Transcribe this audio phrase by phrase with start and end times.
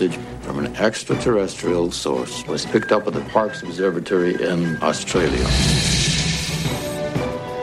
[0.00, 5.46] Message from an extraterrestrial source was picked up at the Parkes Observatory in Australia.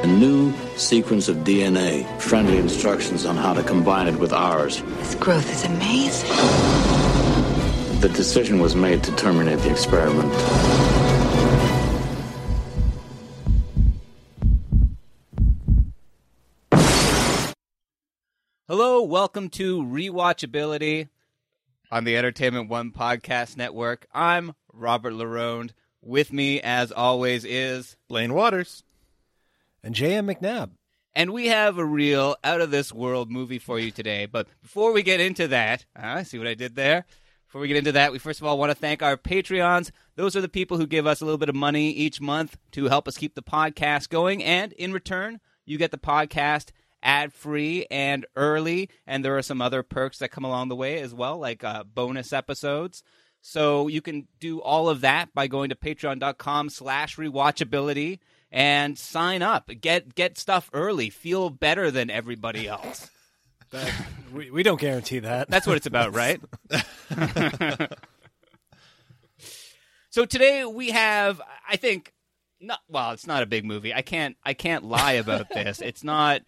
[0.03, 4.83] A new sequence of DNA, friendly instructions on how to combine it with ours.
[4.99, 6.29] This growth is amazing.
[8.01, 10.31] The decision was made to terminate the experiment.
[18.67, 21.09] Hello, welcome to Rewatchability
[21.91, 24.07] on the Entertainment One Podcast Network.
[24.13, 25.71] I'm Robert Larone.
[26.01, 28.83] With me, as always, is Blaine Waters.
[29.83, 30.27] and J.M.
[30.27, 30.71] McNabb.
[31.15, 34.25] and we have a real out of this world movie for you today.
[34.25, 37.05] But before we get into that, uh, see what I did there?
[37.47, 39.91] Before we get into that, we first of all want to thank our Patreons.
[40.15, 42.85] Those are the people who give us a little bit of money each month to
[42.85, 44.43] help us keep the podcast going.
[44.43, 46.69] And in return, you get the podcast
[47.07, 48.89] ad free and early.
[49.07, 51.85] And there are some other perks that come along the way as well, like uh,
[51.85, 53.01] bonus episodes.
[53.41, 58.19] So you can do all of that by going to patreon.com slash rewatchability
[58.51, 59.71] and sign up.
[59.79, 61.09] Get get stuff early.
[61.09, 63.09] Feel better than everybody else.
[63.69, 63.93] That,
[64.31, 65.49] we, we don't guarantee that.
[65.49, 66.39] That's what it's about, right?
[70.09, 72.13] so today we have I think
[72.61, 73.93] not well, it's not a big movie.
[73.93, 75.81] I can't I can't lie about this.
[75.81, 76.43] It's not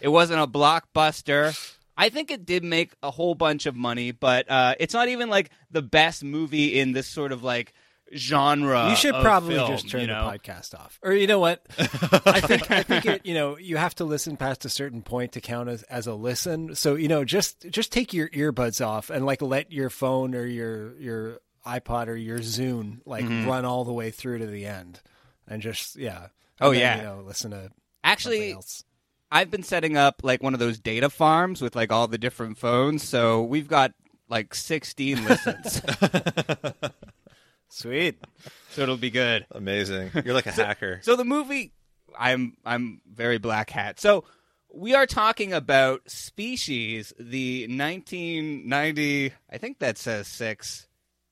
[0.00, 1.56] it wasn't a blockbuster.
[1.96, 5.28] I think it did make a whole bunch of money, but uh, it's not even
[5.28, 7.74] like the best movie in this sort of like
[8.14, 8.88] genre.
[8.90, 10.30] you should probably film, just turn you know?
[10.30, 11.64] the podcast off, or you know what?
[11.78, 13.26] I think I think it.
[13.26, 16.14] You know, you have to listen past a certain point to count as, as a
[16.14, 16.74] listen.
[16.74, 20.46] So you know, just just take your earbuds off and like let your phone or
[20.46, 23.46] your your iPod or your Zune like Mm-hmm.
[23.48, 25.00] run all the way through to the end,
[25.46, 26.28] and just yeah.
[26.60, 26.96] Oh, then, yeah.
[26.96, 27.70] you know, listen to
[28.02, 28.84] Actually, else.
[29.32, 32.58] I've been setting up like one of those data farms with like all the different
[32.58, 33.02] phones.
[33.02, 33.94] So we've got
[34.28, 35.80] like 16 listens.
[37.70, 38.22] Sweet.
[38.72, 39.46] so it'll be good.
[39.50, 40.10] Amazing.
[40.22, 41.00] You're like a hacker.
[41.02, 41.72] So the movie
[42.18, 43.98] I'm I'm very black hat.
[43.98, 44.24] So
[44.74, 50.88] we are talking about Species, the 1990 I think that says 6.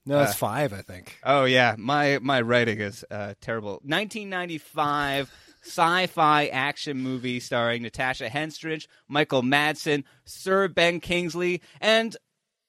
[0.07, 0.73] No, it's five.
[0.73, 1.19] I think.
[1.23, 3.73] Oh yeah, my my writing is uh, terrible.
[3.83, 5.31] 1995
[5.61, 12.15] sci-fi action movie starring Natasha Henstridge, Michael Madsen, Sir Ben Kingsley, and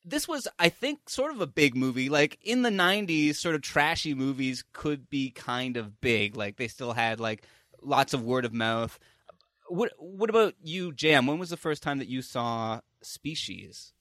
[0.04, 2.08] this was, I think, sort of a big movie.
[2.08, 6.36] Like in the '90s, sort of trashy movies could be kind of big.
[6.36, 7.44] Like they still had like
[7.80, 8.98] lots of word of mouth.
[9.68, 11.26] What What about you, Jam?
[11.26, 13.92] When was the first time that you saw Species?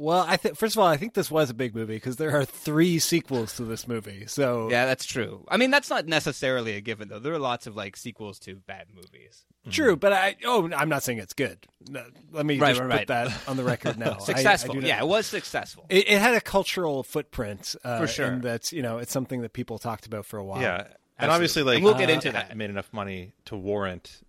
[0.00, 2.30] Well, I think first of all, I think this was a big movie because there
[2.38, 4.26] are three sequels to this movie.
[4.28, 5.44] So Yeah, that's true.
[5.48, 7.18] I mean, that's not necessarily a given, though.
[7.18, 9.44] There are lots of like sequels to bad movies.
[9.70, 11.66] True, but I oh I'm not saying it's good.
[11.90, 13.28] No, Let me Right, just right, put right.
[13.28, 14.12] that on the record now.
[14.12, 15.84] I- I Successful, not- yeah, it was successful.
[15.90, 18.26] It, it had a cultural footprint uh, For sure.
[18.26, 20.62] and that's you know it's something that people talked about for a while.
[20.62, 20.86] yeah.
[21.18, 22.56] And obviously, like, And we'll get uh, into it that.
[22.56, 24.20] made enough money to warrant,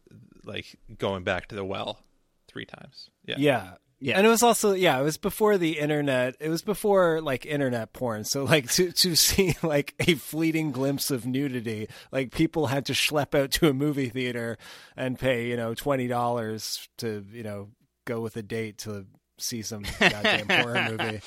[0.44, 2.00] like, going back to the well
[2.47, 3.12] three times.
[3.27, 3.36] Yeah.
[3.38, 3.71] yeah,
[4.01, 4.18] Yeah.
[4.18, 6.36] And it was also yeah, it was before the internet.
[6.40, 8.24] It was before like internet porn.
[8.24, 12.94] So like to to see like a fleeting glimpse of nudity, like people had to
[12.94, 14.57] schlep out to a movie theater
[14.96, 17.69] and pay you know twenty dollars to you know
[18.06, 19.06] go with a date to
[19.38, 21.22] see some goddamn horror movie.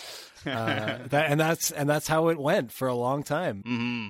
[0.46, 3.62] Uh, that and that's and that's how it went for a long time.
[3.64, 4.08] hmm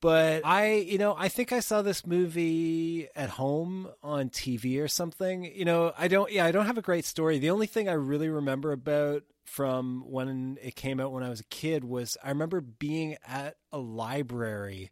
[0.00, 4.88] but I, you know, I think I saw this movie at home on TV or
[4.88, 5.44] something.
[5.44, 7.38] You know, I don't, yeah, I don't have a great story.
[7.38, 11.40] The only thing I really remember about from when it came out when I was
[11.40, 14.90] a kid was I remember being at a library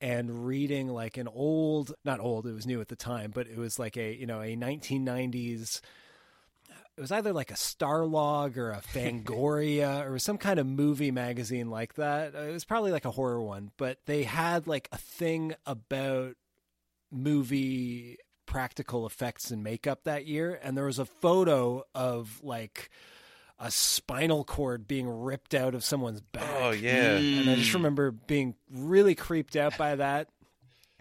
[0.00, 3.56] and reading like an old, not old, it was new at the time, but it
[3.56, 5.80] was like a, you know, a 1990s
[6.96, 11.70] it was either like a Starlog or a Fangoria or some kind of movie magazine
[11.70, 12.34] like that.
[12.34, 16.34] Uh, it was probably like a horror one, but they had like a thing about
[17.10, 22.90] movie practical effects and makeup that year and there was a photo of like
[23.58, 26.50] a spinal cord being ripped out of someone's back.
[26.60, 27.16] Oh yeah.
[27.16, 27.74] And I just mm.
[27.74, 30.28] remember being really creeped out by that,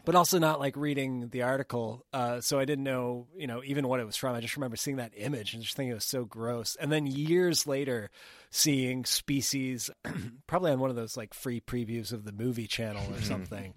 [0.05, 2.05] but also not like reading the article.
[2.11, 4.35] Uh, so I didn't know, you know, even what it was from.
[4.35, 6.75] I just remember seeing that image and just thinking it was so gross.
[6.79, 8.09] And then years later,
[8.49, 9.89] seeing Species,
[10.47, 13.73] probably on one of those like free previews of the movie channel or something.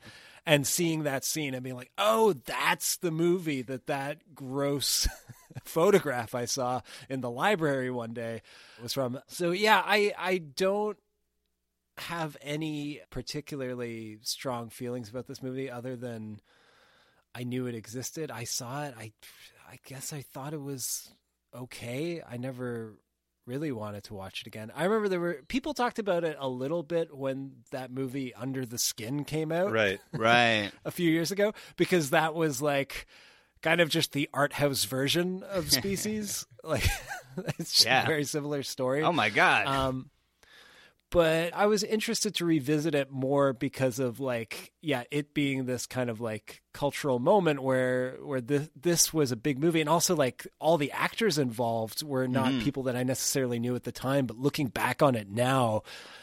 [0.46, 5.08] And seeing that scene and being like, "Oh, that's the movie that that gross
[5.64, 8.42] photograph I saw in the library one day
[8.82, 10.98] was from." So yeah, I I don't
[11.98, 16.40] have any particularly strong feelings about this movie other than
[17.34, 18.30] I knew it existed.
[18.30, 18.94] I saw it.
[18.98, 19.12] I
[19.70, 21.10] I guess I thought it was
[21.54, 22.22] okay.
[22.28, 22.94] I never
[23.46, 24.72] really wanted to watch it again.
[24.74, 28.64] I remember there were people talked about it a little bit when that movie Under
[28.64, 30.00] the Skin came out Right.
[30.12, 30.70] Right.
[30.84, 33.06] a few years ago because that was like
[33.62, 36.46] kind of just the art house version of Species.
[36.62, 36.86] like
[37.58, 38.04] it's just Yeah.
[38.04, 39.02] a very similar story.
[39.02, 39.66] Oh my god.
[39.66, 40.10] Um,
[41.14, 45.86] but I was interested to revisit it more because of like, yeah, it being this
[45.86, 50.16] kind of like cultural moment where where this this was a big movie, and also
[50.16, 52.62] like all the actors involved were not Mm-hmm.
[52.64, 54.26] people that I necessarily knew at the time.
[54.26, 55.82] But looking back on it now,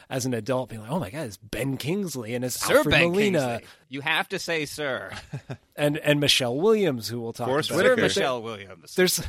[0.09, 2.91] as an adult, being like, oh my god, it's Ben Kingsley and it's Sir Alfred
[2.91, 3.67] Ben Molina Kingsley.
[3.87, 5.11] You have to say sir.
[5.77, 7.83] and and Michelle Williams, who we'll talk Forest about.
[7.83, 8.01] Whitaker.
[8.01, 8.93] Michelle Williams.
[8.95, 9.21] There's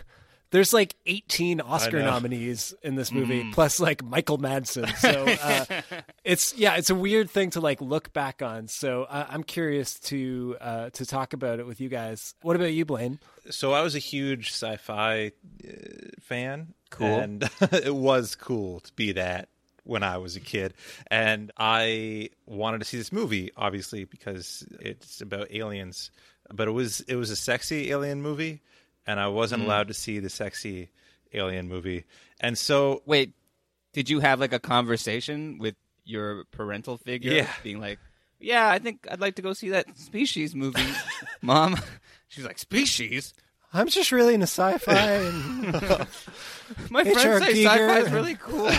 [0.53, 3.51] there's like 18 Oscar nominees in this movie, Mm-hmm.
[3.51, 4.89] plus like Michael Madsen.
[4.99, 5.27] So
[5.89, 8.69] uh, it's yeah, it's a weird thing to like look back on.
[8.69, 12.35] So uh, I'm curious to uh, to talk about it with you guys.
[12.43, 13.19] What about you, Blaine?
[13.51, 15.33] So I was a huge sci-fi
[15.67, 15.71] uh,
[16.21, 16.75] fan.
[16.91, 17.07] Cool.
[17.19, 19.49] And it was cool to be that
[19.85, 20.75] when I was a kid.
[21.11, 26.11] And I wanted to see this movie, obviously, because it's about aliens.
[26.53, 28.61] But it was it was a sexy alien movie,
[29.07, 29.67] and I wasn't mm.
[29.67, 30.91] allowed to see the sexy
[31.33, 32.05] alien movie.
[32.41, 33.35] And so Wait,
[33.93, 37.33] did you have like a conversation with your parental figure?
[37.33, 37.51] Yeah.
[37.63, 37.99] Being like,
[38.41, 40.83] yeah, I think I'd like to go see that Species movie,
[41.43, 41.77] Mom.
[42.29, 43.35] She's like, Species?
[43.73, 44.95] I'm just really into sci-fi.
[44.95, 45.73] And
[46.91, 47.39] My H.R.
[47.39, 47.89] friends say Giger.
[47.89, 48.71] sci-fi is really cool.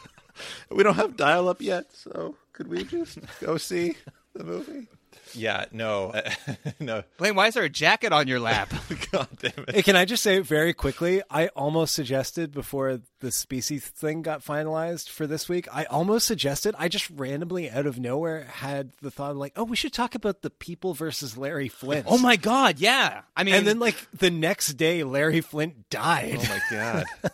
[0.70, 3.96] we don't have dial up yet, so could we just go see
[4.34, 4.88] the movie?
[5.34, 6.12] Yeah, no,
[6.80, 7.02] no.
[7.18, 8.72] Blaine, why is there a jacket on your lap?
[9.12, 9.74] God damn it.
[9.74, 11.22] Hey, can I just say very quickly?
[11.30, 15.66] I almost suggested before the species thing got finalized for this week.
[15.72, 16.74] I almost suggested.
[16.78, 20.14] I just randomly out of nowhere had the thought of like, oh, we should talk
[20.14, 22.06] about the people versus Larry Flynt.
[22.08, 23.22] oh my god, yeah.
[23.36, 26.38] I mean, and then like the next day, Larry Flynt died.
[26.38, 27.04] Oh my god.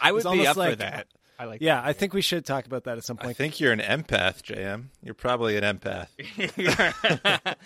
[0.00, 1.06] I would it's be almost up for that.
[1.40, 1.60] I like.
[1.60, 3.30] yeah, I think we should talk about that at some point.
[3.30, 4.86] I think you're an empath, JM.
[5.02, 6.08] You're probably an empath.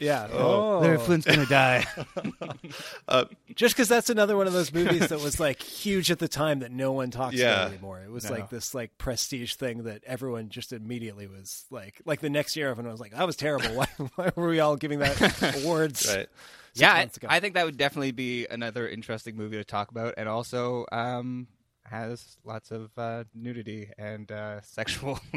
[0.00, 0.28] yeah.
[0.32, 0.80] Oh.
[0.80, 1.86] Larry Flynt's gonna die.
[3.54, 6.60] Just because that's another one of those movies that was like huge at the time
[6.60, 7.52] that no one talks Yeah.
[7.54, 8.02] about anymore.
[8.04, 12.30] It was like this like prestige thing that everyone just immediately was like, like the
[12.30, 13.68] next year everyone was like, that was terrible.
[13.74, 13.86] Why,
[14.16, 16.06] why were we all giving that awards?
[16.08, 16.28] Right.
[16.72, 17.08] six yeah, I.
[17.28, 21.46] I think that would definitely be another interesting movie to talk about, and also um,
[21.86, 25.18] has lots of uh, nudity and uh, sexual.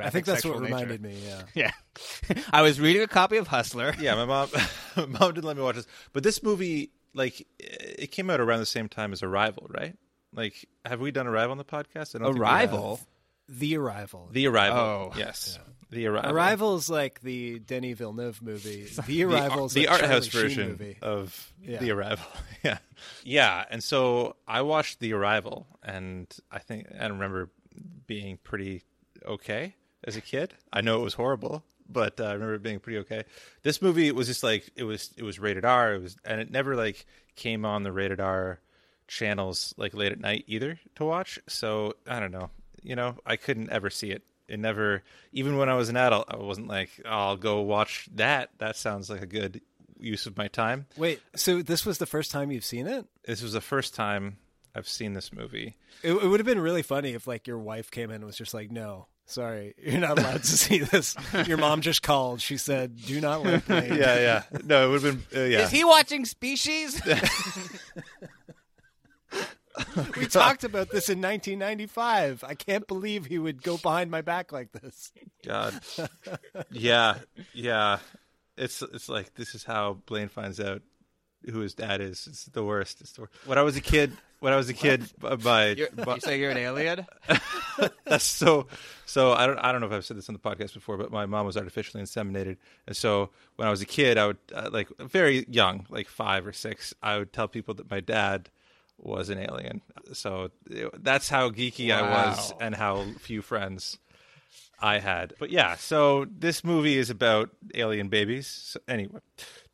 [0.00, 1.18] I think that's what reminded me.
[1.26, 1.42] Yeah.
[1.54, 1.72] Yeah,
[2.52, 3.94] I was reading a copy of Hustler.
[3.98, 4.48] Yeah, my mom
[4.96, 5.86] my mom didn't let me watch this.
[6.12, 9.96] But this movie like it came out around the same time as Arrival, right?
[10.32, 12.14] Like have we done Arrival on the podcast?
[12.14, 12.72] I don't think we have.
[12.72, 13.00] Arrival.
[13.48, 14.28] The Arrival.
[14.32, 14.78] The Arrival.
[14.78, 15.12] Oh.
[15.16, 15.58] Yes.
[15.90, 16.30] The Arrival.
[16.32, 18.86] Arrival is like the Denis Villeneuve movie.
[18.96, 20.98] The The, Arrival is the like art Charlie house version movie.
[21.00, 21.78] of Yeah.
[21.78, 22.26] The Arrival.
[22.62, 22.78] yeah.
[23.24, 27.50] Yeah, and so I watched The Arrival and I think I remember
[28.06, 28.82] being pretty
[29.24, 29.74] okay
[30.04, 30.52] as a kid.
[30.72, 33.24] I know it was horrible, but uh, I remember it being pretty okay.
[33.62, 36.50] This movie was just like it was it was rated R, it was and it
[36.50, 38.60] never like came on the rated R
[39.06, 41.38] channels like late at night either to watch.
[41.48, 42.50] So, I don't know.
[42.88, 44.22] You know, I couldn't ever see it.
[44.48, 45.02] It never
[45.32, 48.48] even when I was an adult, I wasn't like, oh, I'll go watch that.
[48.58, 49.60] That sounds like a good
[50.00, 50.86] use of my time.
[50.96, 53.04] Wait, so this was the first time you've seen it?
[53.26, 54.38] This was the first time
[54.74, 55.76] I've seen this movie.
[56.02, 58.36] It, it would have been really funny if like your wife came in and was
[58.36, 61.14] just like, "No, sorry, you're not allowed to see this."
[61.46, 62.40] Your mom just called.
[62.40, 64.42] She said, "Do not let Blaine." Yeah, yeah.
[64.64, 65.42] No, it would have been.
[65.42, 65.64] Uh, yeah.
[65.64, 67.02] Is he watching Species?
[70.16, 72.44] We talked about this in 1995.
[72.46, 75.12] I can't believe he would go behind my back like this.
[75.44, 75.74] God.
[76.70, 77.18] Yeah,
[77.54, 77.98] yeah.
[78.56, 80.82] It's it's like this is how Blaine finds out
[81.48, 82.26] who his dad is.
[82.28, 83.00] It's the worst.
[83.00, 83.32] It's the worst.
[83.46, 86.20] When I was a kid, when I was a kid, b- by, You're, by- you
[86.20, 87.06] say you're an alien?
[88.04, 88.66] that's so
[89.06, 91.12] so I don't I don't know if I've said this on the podcast before, but
[91.12, 92.56] my mom was artificially inseminated,
[92.88, 96.44] and so when I was a kid, I would uh, like very young, like five
[96.46, 98.50] or six, I would tell people that my dad
[98.98, 99.80] was an alien.
[100.12, 103.98] So it- that's how geeky I was, and how few friends
[104.80, 105.34] I had.
[105.38, 108.46] But yeah, so this movie is about alien babies.
[108.46, 109.20] So anyway,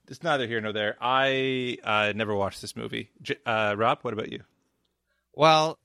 [0.09, 0.97] it's neither here nor there.
[1.01, 3.11] I uh, never watched this movie.
[3.23, 4.41] J- uh, Rob, what about you?
[5.35, 5.79] Well,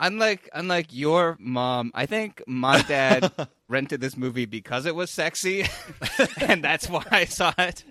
[0.00, 3.32] unlike unlike your mom, I think my dad
[3.68, 5.64] rented this movie because it was sexy,
[6.40, 7.84] and that's why I saw it.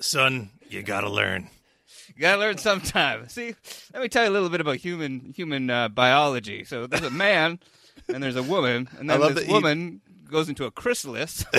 [0.00, 1.48] Son, you gotta learn.
[2.16, 3.28] You gotta learn sometime.
[3.28, 3.54] See,
[3.92, 6.64] let me tell you a little bit about human human uh, biology.
[6.64, 7.58] So there's a man,
[8.08, 11.44] and there's a woman, and then this that you- woman goes into a chrysalis.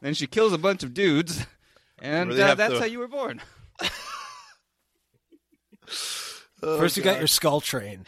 [0.00, 1.46] then she kills a bunch of dudes,
[2.00, 3.40] and Really uh, that's to- how you were born.
[6.60, 8.04] First, you got your skull train.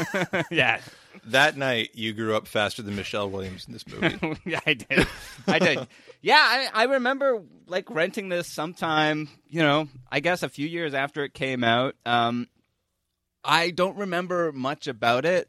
[0.50, 0.80] yeah,
[1.26, 4.38] That night, you grew up faster than Michelle Williams in this movie.
[4.44, 5.06] yeah, I did.
[5.46, 5.88] I did.
[6.20, 9.28] Yeah, I, I remember like renting this sometime.
[9.48, 11.96] You know, I guess a few years after it came out.
[12.04, 12.48] Um,
[13.44, 15.48] I don't remember much about it.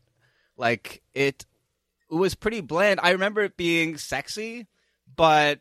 [0.57, 1.45] Like it,
[2.09, 2.99] it was pretty bland.
[3.03, 4.67] I remember it being sexy,
[5.15, 5.59] but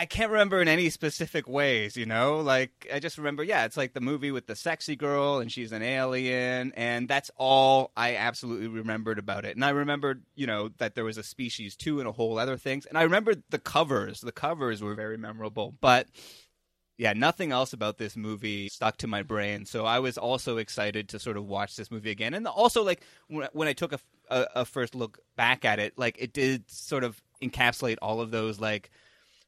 [0.00, 2.38] I can't remember in any specific ways, you know?
[2.38, 5.72] Like I just remember, yeah, it's like the movie with the sexy girl and she's
[5.72, 9.56] an alien and that's all I absolutely remembered about it.
[9.56, 12.56] And I remembered, you know, that there was a species 2 and a whole other
[12.56, 12.86] things.
[12.86, 14.20] And I remembered the covers.
[14.20, 16.06] The covers were very memorable, but
[16.96, 19.66] yeah, nothing else about this movie stuck to my brain.
[19.66, 22.34] So I was also excited to sort of watch this movie again.
[22.34, 23.98] And also, like when, when I took a,
[24.30, 28.30] a, a first look back at it, like it did sort of encapsulate all of
[28.30, 28.90] those like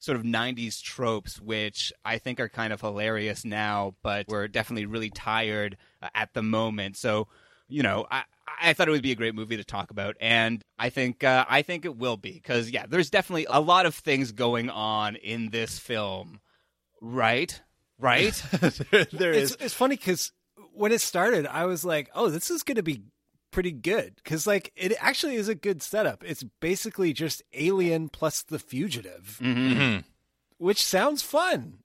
[0.01, 4.87] sort of 90s tropes, which I think are kind of hilarious now, but we're definitely
[4.87, 6.97] really tired uh, at the moment.
[6.97, 7.29] So,
[7.69, 8.25] you know, I,
[8.61, 11.45] I thought it would be a great movie to talk about, and I think uh,
[11.49, 15.17] I think it will be because yeah, there's definitely a lot of things going on
[15.17, 16.41] in this film,
[17.01, 17.61] right?
[17.99, 18.35] Right?
[18.91, 19.57] there, there it's, is.
[19.61, 20.33] it's funny because
[20.73, 23.03] when it started, I was like, "Oh, this is going to be
[23.51, 26.23] pretty good." Because like it actually is a good setup.
[26.25, 30.05] It's basically just Alien plus The Fugitive, Mhm.
[30.59, 31.79] which sounds fun,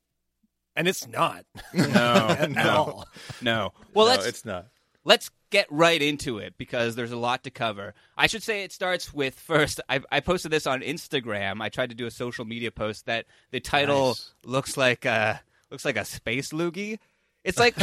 [0.75, 1.83] and it's not no,
[2.29, 3.07] at, at all.
[3.41, 3.71] no.
[3.93, 4.67] Well, no, let's it's not.
[5.03, 7.93] let's get right into it because there's a lot to cover.
[8.17, 9.79] I should say it starts with first.
[9.87, 11.61] I, I posted this on Instagram.
[11.61, 14.33] I tried to do a social media post that the title Nice.
[14.43, 15.41] looks like a
[15.71, 16.99] looks like a space loogie.
[17.45, 17.77] It's like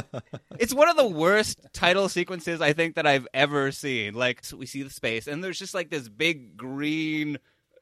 [0.58, 4.14] it's one of the worst title sequences I think that I've ever seen.
[4.14, 7.38] Like so we see the space and there's just like this big green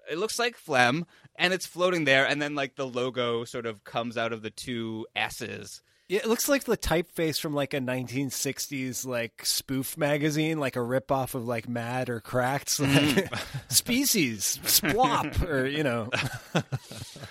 [0.08, 1.04] it looks like phlegm
[1.34, 4.50] and it's floating there and then like the logo sort of comes out of the
[4.50, 5.82] two S's.
[6.08, 10.80] Yeah, it looks like the typeface from like a 1960s like spoof magazine, like a
[10.80, 13.68] ripoff of like Mad or Cracked, like mm.
[13.72, 16.08] Species, Splop, or you know.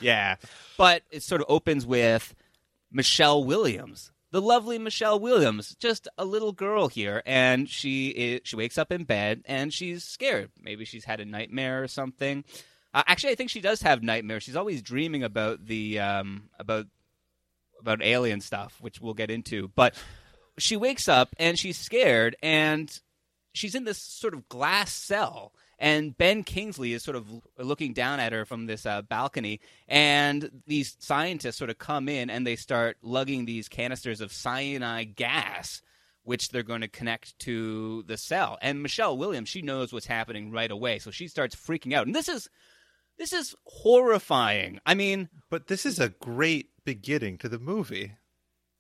[0.02, 0.36] Yeah.
[0.78, 2.36] But it sort of opens with
[2.96, 4.12] Michelle Williams.
[4.32, 8.92] The lovely Michelle Williams, just a little girl here, and she is, she wakes up
[8.92, 10.50] in bed and she's scared.
[10.62, 12.44] Maybe she's had a nightmare or something.
[12.94, 14.44] Uh, actually, I think she does have nightmares.
[14.44, 16.88] She's always dreaming about the um, about
[17.80, 19.70] about alien stuff, which we'll get into.
[19.76, 19.94] But
[20.58, 22.90] she wakes up and she's scared, and
[23.54, 25.54] she's in this sort of glass cell.
[25.78, 27.28] And Ben Kingsley is sort of
[27.58, 32.30] looking down at her from this uh, balcony, and these scientists sort of come in
[32.30, 35.82] and they start lugging these canisters of cyanide gas,
[36.24, 38.58] which they're going to connect to the cell.
[38.62, 42.08] And Michelle Williams, she knows what's happening right away, so she starts freaking out.
[42.08, 42.50] And this is
[43.18, 44.80] this is horrifying.
[44.86, 48.14] I mean, But this is a great beginning to the movie.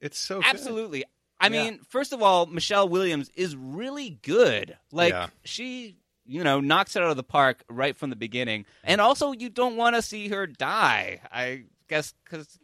[0.01, 0.45] It's so good.
[0.49, 1.03] Absolutely.
[1.39, 1.63] I Yeah.
[1.63, 4.77] mean, first of all, Michelle Williams is really good.
[4.91, 5.27] Like Yeah.
[5.43, 8.65] she, you know, knocks it out of the park right from the beginning.
[8.83, 11.21] And also, you don't want to see her die.
[11.31, 12.59] I guess because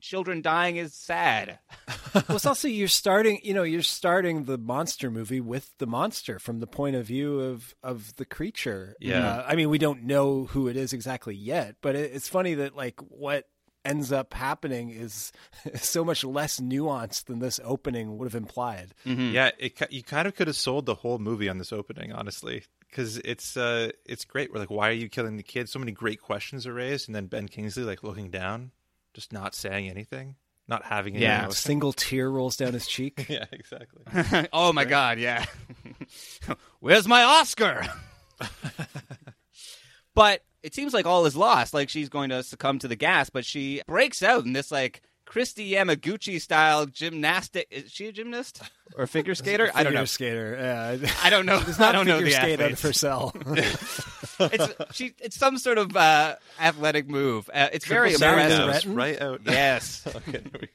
[0.00, 1.58] children dying is sad.
[2.14, 6.38] well, it's also you're starting, you know, you're starting the monster movie with the monster
[6.38, 8.94] from the point of view of of the creature.
[9.00, 9.26] Yeah.
[9.26, 12.54] Uh, I mean, we don't know who it is exactly yet, but it, it's funny
[12.54, 13.48] that like what
[13.84, 15.32] ends up happening is
[15.74, 18.94] so much less nuanced than this opening would have implied.
[19.32, 22.64] Yeah, it, you kind of could have sold the whole movie on this opening, honestly,
[22.90, 24.52] because it's uh, it's great.
[24.52, 25.70] We're like, why are you killing the kids?
[25.72, 28.70] So many great questions are raised, and then Ben Kingsley like looking down,
[29.14, 31.36] just not saying anything, not having any Yeah.
[31.36, 31.54] A emotion.
[31.56, 33.26] single tear rolls down his cheek.
[33.28, 34.48] yeah, exactly.
[34.52, 35.44] oh my god, yeah.
[36.80, 37.86] Where's my Oscar?
[40.14, 41.74] but it seems like all is lost.
[41.74, 45.02] Like she's going to succumb to the gas, but she breaks out in this like
[45.28, 47.68] Kristi Yamaguchi style gymnastic.
[47.70, 48.62] Is she a gymnast
[48.96, 49.70] or a figure skater?
[49.74, 50.06] I don't know.
[50.06, 50.56] Figure skater.
[51.02, 51.10] Yeah.
[51.22, 51.62] I don't know.
[51.68, 52.80] It's not I don't know figure the skate out athletes.
[52.80, 53.32] for sale.
[54.40, 55.12] it's she.
[55.20, 57.50] It's some sort of uh, athletic move.
[57.52, 58.58] Uh, it's very Triple impressive.
[58.58, 59.40] roundhouse right out.
[59.44, 60.02] Yes.
[60.06, 60.72] okay, there we go.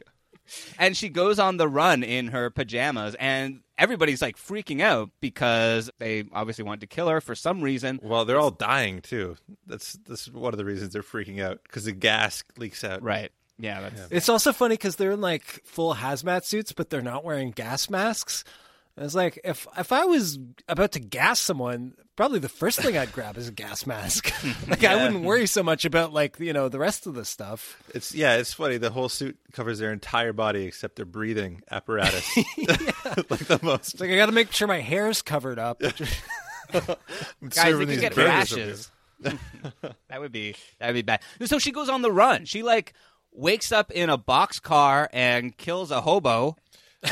[0.78, 5.90] and she goes on the run in her pajamas, and everybody's like freaking out because
[5.98, 8.00] they obviously wanted to kill her for some reason.
[8.04, 9.36] Well, they're all dying too.
[9.66, 13.02] That's that's one of the reasons they're freaking out because the gas leaks out.
[13.02, 13.32] Right.
[13.64, 13.80] Yeah.
[13.82, 14.12] That's.
[14.12, 17.90] It's also funny because they're in like full hazmat suits, but they're not wearing gas
[17.90, 18.44] masks.
[18.98, 22.98] And It's like if if I was about to gas someone, probably the first thing
[22.98, 24.32] I'd grab is a gas mask.
[24.68, 27.82] like I wouldn't worry so much about like you know the rest of the stuff.
[27.96, 28.78] It's yeah, it's funny.
[28.78, 32.38] The whole suit covers their entire body except their breathing apparatus.
[32.58, 33.94] like the most.
[33.94, 35.80] It's like I got to make sure my hair's covered up.
[35.80, 35.96] Guys,
[36.74, 36.88] serving
[37.50, 38.92] they could these get rashes.
[39.22, 41.22] that would be that would be bad.
[41.46, 42.46] So she goes on the run.
[42.46, 42.94] She like
[43.34, 46.56] wakes up in a box car and kills a hobo.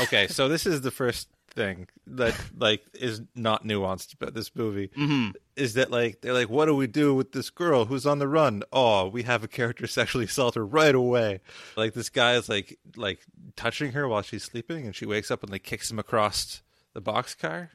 [0.00, 4.88] okay, so this is the first thing that like is not nuanced about this movie
[4.88, 5.30] mm-hmm.
[5.54, 8.28] is that like they're like, what do we do with this girl who's on the
[8.28, 8.62] run?
[8.72, 11.40] Oh, we have a character sexually assault her right away.
[11.76, 13.20] Like this guy is like like
[13.56, 16.62] touching her while she's sleeping, and she wakes up and like kicks him across
[16.94, 17.70] the box car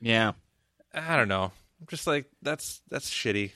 [0.00, 0.32] Yeah.
[0.94, 1.52] I don't know.
[1.80, 3.52] I'm just like that's that's shitty.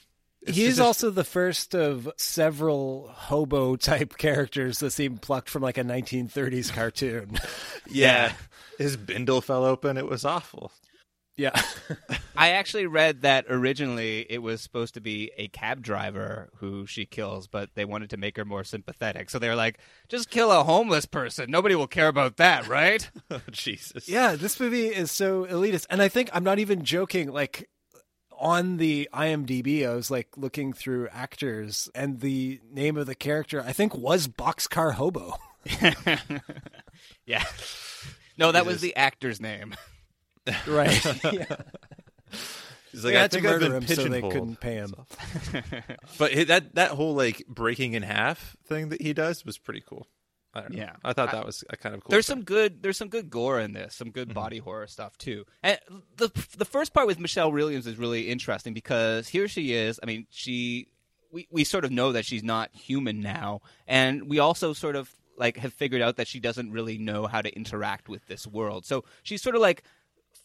[0.46, 5.62] It's He's just- also the first of several hobo type characters that seem plucked from
[5.62, 7.38] like a 1930s cartoon.
[7.88, 8.32] yeah.
[8.78, 9.96] His bindle fell open.
[9.96, 10.72] It was awful.
[11.36, 11.60] yeah.
[12.36, 17.06] I actually read that originally it was supposed to be a cab driver who she
[17.06, 19.30] kills, but they wanted to make her more sympathetic.
[19.30, 21.50] So they were like, just kill a homeless person.
[21.50, 23.08] Nobody will care about that, right?
[23.30, 24.08] Oh, Jesus.
[24.08, 25.86] Yeah, this movie is so elitist.
[25.88, 27.30] And I think I'm not even joking.
[27.30, 27.68] Like
[28.42, 33.62] on the IMDb, I was like looking through actors, and the name of the character
[33.64, 35.36] I think was Boxcar Hobo.
[37.24, 37.44] yeah.
[38.36, 39.74] No, that was the actor's name.
[40.66, 41.04] Right.
[41.32, 41.44] yeah.
[42.90, 44.74] He's like, they I had to think I've murder been him so they couldn't pay
[44.74, 44.92] him.
[46.18, 50.08] But that that whole like breaking in half thing that he does was pretty cool.
[50.54, 50.78] I don't know.
[50.78, 50.96] Yeah.
[51.04, 52.10] I thought that was a kind of cool.
[52.10, 52.36] There's thing.
[52.36, 54.12] some good there's some good gore in this, some Mm-hmm.
[54.12, 55.44] good body horror stuff too.
[55.62, 55.78] And
[56.16, 59.98] the the first part with Michelle Williams is really interesting because here she is.
[60.02, 60.88] I mean, she
[61.30, 65.10] we we sort of know that she's not human now, and we also sort of
[65.38, 68.84] like have figured out that she doesn't really know how to interact with this world.
[68.84, 69.82] So she's sort of like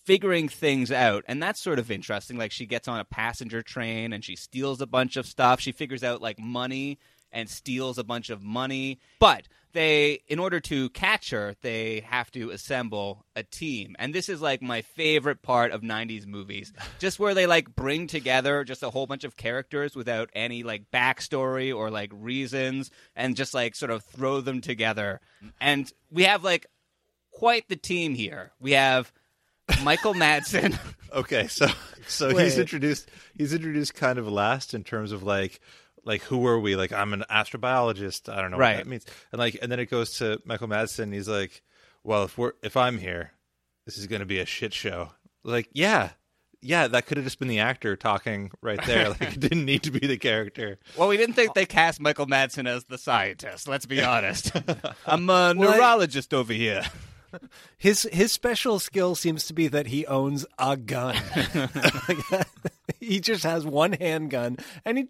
[0.05, 4.13] figuring things out and that's sort of interesting like she gets on a passenger train
[4.13, 6.97] and she steals a bunch of stuff she figures out like money
[7.31, 8.99] and steals a bunch of money.
[9.19, 13.95] But they in order to catch her they have to assemble a team.
[13.99, 16.73] And this is like my favorite part of 90s movies.
[16.99, 20.89] Just where they like bring together just a whole bunch of characters without any like
[20.91, 25.19] backstory or like reasons and just like sort of throw them together.
[25.61, 26.65] And we have like
[27.31, 28.51] quite the team here.
[28.59, 29.11] We have
[29.83, 30.77] Michael Madsen.
[31.13, 31.67] Okay, so
[32.07, 32.45] so Wait.
[32.45, 35.59] he's introduced he's introduced kind of last in terms of like
[36.07, 36.75] like who are we?
[36.75, 38.33] Like I'm an astrobiologist.
[38.33, 38.77] I don't know Right.
[38.77, 39.05] what that means.
[39.31, 41.13] And like and then it goes to Michael Madsen.
[41.13, 41.61] He's like,
[42.03, 43.31] well, if we're if I'm here,
[43.85, 45.11] this is going to be a shit show.
[45.43, 46.09] Like, yeah.
[46.59, 49.09] Yeah, that could have just been the actor talking right there.
[49.19, 50.79] Like it didn't need to be the character.
[50.97, 53.67] well, we didn't think they cast Michael Madsen as the scientist.
[53.67, 54.51] Let's be honest.
[55.05, 56.83] I'm a neurologist over here.
[57.77, 61.15] His his special skill seems to be that he owns a gun.
[62.99, 65.05] He just has one handgun, and he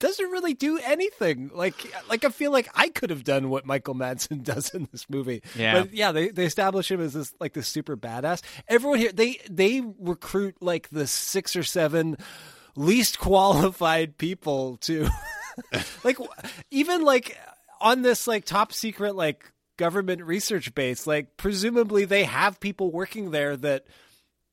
[0.00, 1.50] doesn't really do anything.
[1.52, 1.74] Like
[2.08, 5.42] like I feel like I could have done what Michael Madsen does in this movie.
[5.56, 5.82] Yeah.
[5.82, 8.42] but yeah, they they establish him as this like this super badass.
[8.68, 12.16] Everyone here they they recruit like the six or seven
[12.76, 15.08] least qualified people to
[16.04, 16.18] like
[16.70, 17.36] even like
[17.80, 23.30] on this like top secret like government research base like presumably they have people working
[23.30, 23.84] there that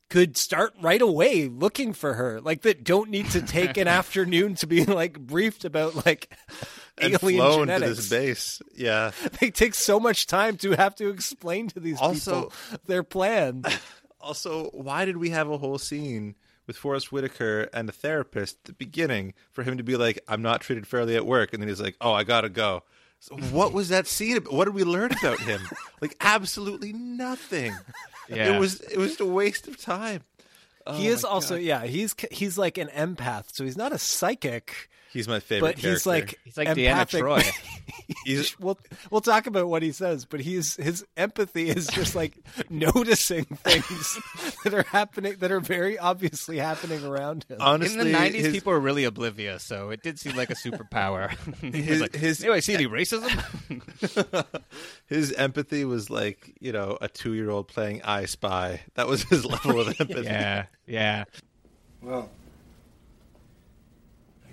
[0.10, 4.54] could start right away looking for her like that don't need to take an afternoon
[4.56, 6.32] to be like briefed about like
[6.98, 8.62] And alien flown to genetics this base.
[8.74, 9.12] Yeah.
[9.42, 12.54] they take so much time to have to explain to these Also- people
[12.86, 13.64] their plan
[14.22, 16.36] Also, why did we have a whole scene
[16.68, 20.42] with Forest Whitaker and a therapist at the beginning for him to be like, "I'm
[20.42, 22.82] not treated fairly at work," and then he's like, "Oh, I gotta go."
[23.20, 24.38] So what was that scene?
[24.38, 24.52] About?
[24.52, 25.62] What did we learn about him?
[26.02, 27.76] like, absolutely nothing.
[28.30, 28.56] Yeah.
[28.56, 30.22] It was it was a waste of time.
[30.96, 34.90] he oh is also yeah he's he's like an empath so he's not a psychic
[35.16, 36.10] He's my favorite but he's character.
[36.10, 37.24] like He's like empathic.
[37.24, 37.52] Deanna Troi.
[38.26, 38.78] He's we'll
[39.10, 42.38] we'll talk about what he says, but he's his empathy is just like
[42.70, 44.20] noticing things
[44.64, 47.58] that are happening that are very obviously happening around him.
[47.62, 50.56] honestly In the '90s, his, people were really oblivious, so it did seem like a
[50.56, 51.30] superpower.
[51.74, 53.32] His- like, his- "Anyway, see any racism?
[55.08, 58.82] his empathy was like you know a two year old playing I Spy.
[58.96, 60.24] That was his level of empathy.
[60.26, 61.24] yeah, yeah.
[62.02, 62.30] Well,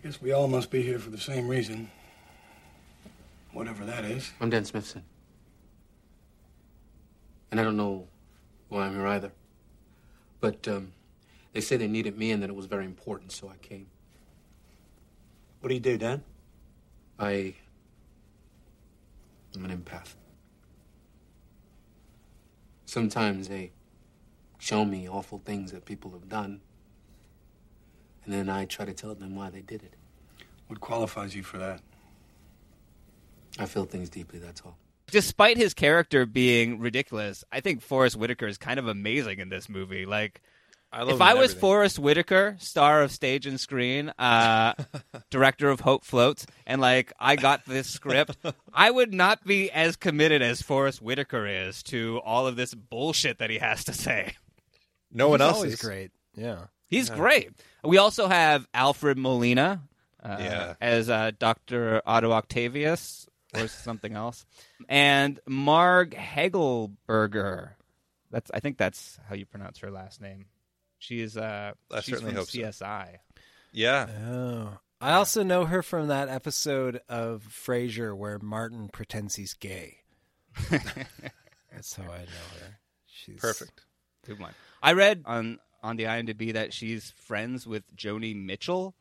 [0.02, 1.88] I guess we all must be here for the same reason.
[3.52, 4.32] Whatever that is.
[4.40, 5.04] I'm Dan Smithson.
[7.52, 8.08] And I don't know
[8.68, 9.30] why I'm here either.
[10.40, 10.92] But um,
[11.52, 13.86] they say they needed me and that it was very important, so I came.
[15.60, 16.24] What do you do, Dan?
[17.20, 17.54] I.
[19.54, 20.14] I'm an empath.
[22.86, 23.70] Sometimes they
[24.58, 26.60] show me awful things that people have done,
[28.24, 29.94] and then I try to tell them why they did it.
[30.68, 31.80] What qualifies you for that?
[33.58, 34.76] I feel things deeply, that's all.
[35.10, 39.68] Despite his character being ridiculous, I think Forest Whitaker is kind of amazing in this
[39.68, 40.06] movie.
[40.06, 40.40] Like,
[40.90, 41.60] I love if I was everything.
[41.60, 44.74] Forest Whitaker, star of stage and screen, uh,
[45.30, 48.36] director of Hope Floats, and like I got this script,
[48.72, 53.38] I would not be as committed as Forest Whitaker is to all of this bullshit
[53.38, 54.34] that he has to say.
[55.10, 56.10] no one He's else is great.
[56.34, 56.66] Yeah.
[56.92, 57.50] He's great.
[57.82, 59.82] We also have Alfred Molina
[60.22, 60.74] uh, Yeah.
[60.80, 62.02] as uh, Dr.
[62.06, 64.46] Otto Octavius or something else,
[64.88, 67.70] and Marg Hegelberger.
[68.30, 70.46] That's I think that's how you pronounce her last name.
[70.98, 72.58] She is uh, I she's certainly from hope so.
[72.58, 73.16] CSI.
[73.72, 74.78] Yeah, Oh.
[75.00, 79.98] I also know her from that episode of Frasier where Martin pretends he's gay.
[80.70, 82.78] That's how I know her.
[83.06, 83.80] She's perfect.
[84.26, 84.52] Good one.
[84.82, 88.94] I read on on the IMDb that she's friends with Joni Mitchell.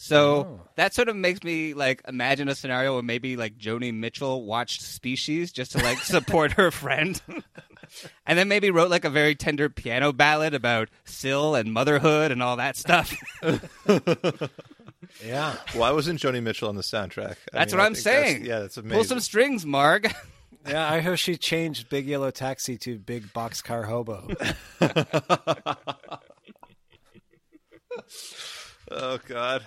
[0.00, 0.60] So Oh.
[0.76, 4.80] that sort of makes me like imagine a scenario where maybe like Joni Mitchell watched
[4.82, 7.20] Species just to like support her friend.
[8.26, 12.42] and then maybe wrote like a very tender piano ballad about Sil and motherhood and
[12.42, 13.12] all that stuff.
[15.24, 15.56] Yeah.
[15.74, 17.36] Why wasn't Joni Mitchell on the soundtrack?
[17.52, 18.44] I That's mean, what I I'm think that's- saying.
[18.44, 18.94] Yeah, that's amazing.
[18.96, 20.12] Pull some strings, Marg.
[20.66, 24.28] Yeah, I heard she changed Big Yellow Taxi to Big Boxcar Hobo.
[28.90, 29.66] oh God.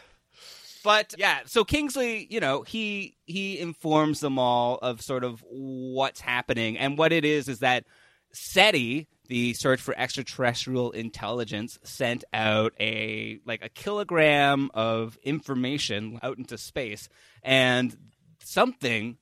[0.84, 6.22] But yeah, so Kingsley, you know, he he informs them all of sort of what's
[6.22, 7.86] happening, and what it is is that
[8.34, 16.38] SETI, the Search for Extraterrestrial Intelligence, sent out a like a kilogram of information out
[16.38, 17.10] into space,
[17.44, 17.96] and
[18.44, 19.18] something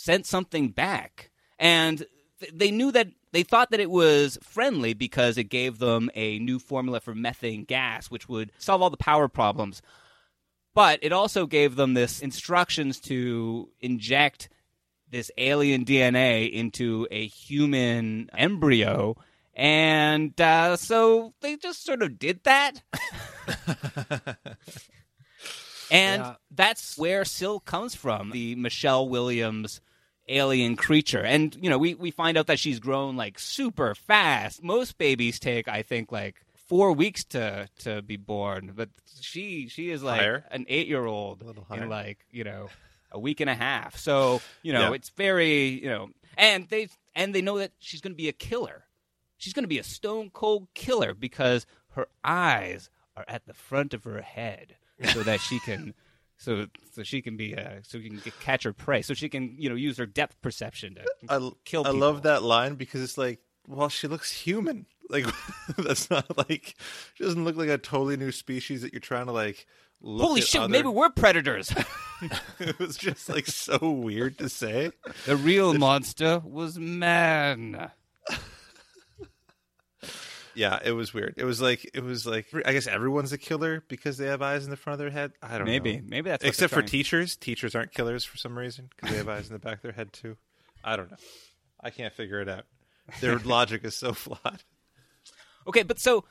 [0.00, 1.98] sent something back, and
[2.40, 6.38] th- they knew that they thought that it was friendly because it gave them a
[6.38, 9.82] new formula for methane gas, which would solve all the power problems
[10.72, 14.48] but it also gave them this instructions to inject
[15.10, 19.16] this alien DNA into a human embryo.
[19.52, 22.82] And uh, so they just sort of did that.
[25.90, 26.34] and Yeah.
[26.52, 29.80] that's where Sil comes from, the Michelle Williams
[30.30, 31.22] alien creature.
[31.22, 34.62] And, you know, we, we find out that she's grown like super fast.
[34.62, 38.72] Most babies take, I think, like four weeks to, to be born.
[38.74, 38.88] But
[39.20, 40.44] she she is like Higher?
[40.50, 42.68] an eight year old in like, you know,
[43.12, 43.96] a week and a half.
[43.98, 44.92] So, you know, Yeah.
[44.94, 48.32] it's very, you know, and they and they know that she's going to be a
[48.32, 48.84] killer.
[49.36, 53.92] She's going to be a stone cold killer because her eyes are at the front
[53.94, 54.76] of her head
[55.12, 55.94] so that she can
[56.40, 59.28] so so she can be uh, so she can get, catch her prey so she
[59.28, 63.02] can you know use her depth perception to I, kill I love that line because
[63.02, 64.86] it's like, well, she looks human.
[65.10, 65.26] Like
[65.76, 66.76] that's not like
[67.14, 69.66] she doesn't look like a totally new species that you're trying to like.
[70.00, 71.74] Holy shit, other- maybe we're predators.
[72.60, 74.92] it was just like so weird to say.
[75.26, 77.90] the real monster was man.
[80.54, 81.34] Yeah, it was weird.
[81.36, 84.64] It was like it was like I guess everyone's a killer because they have eyes
[84.64, 85.32] in the front of their head.
[85.42, 85.96] I don't Maybe know.
[85.98, 87.36] maybe maybe that's except for teachers.
[87.36, 89.92] Teachers aren't killers for some reason because they have eyes in the back of their
[89.92, 90.36] head too.
[90.84, 91.16] I don't know.
[91.80, 92.64] I can't figure it out.
[93.20, 94.62] Their logic is so flawed.
[95.66, 96.24] Okay, but so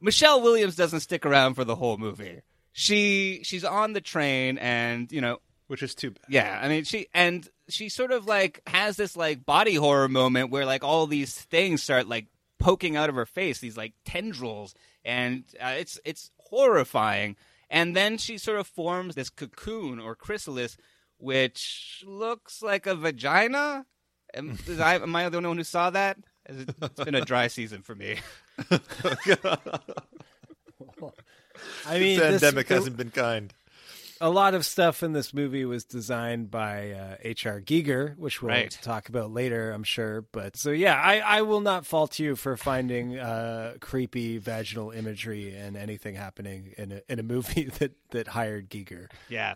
[0.00, 2.42] Michelle Williams doesn't stick around for the whole movie.
[2.72, 6.24] She she's on the train and you know Which is too bad.
[6.28, 10.50] Yeah, I mean she and she sort of like has this like body horror moment
[10.50, 12.26] where like all these things start like
[12.58, 17.36] poking out of her face, these like tendrils, and uh, it's it's horrifying.
[17.68, 20.76] And then she sort of forms this cocoon or chrysalis,
[21.18, 23.86] which looks like a vagina.
[24.34, 26.18] Am, is I, am I the only one who saw that?
[26.48, 28.18] It's been a dry season for me.
[31.86, 33.52] I mean, the this- pandemic the- hasn't been kind.
[34.20, 37.60] A lot of stuff in this movie was designed by uh, H.R.
[37.60, 38.78] Giger, which we'll Right.
[38.82, 40.22] talk about later, I'm sure.
[40.32, 45.54] But so yeah, I, I will not fault you for finding uh, creepy vaginal imagery
[45.54, 49.08] and anything happening in a, in a movie that that hired Giger.
[49.28, 49.54] Yeah.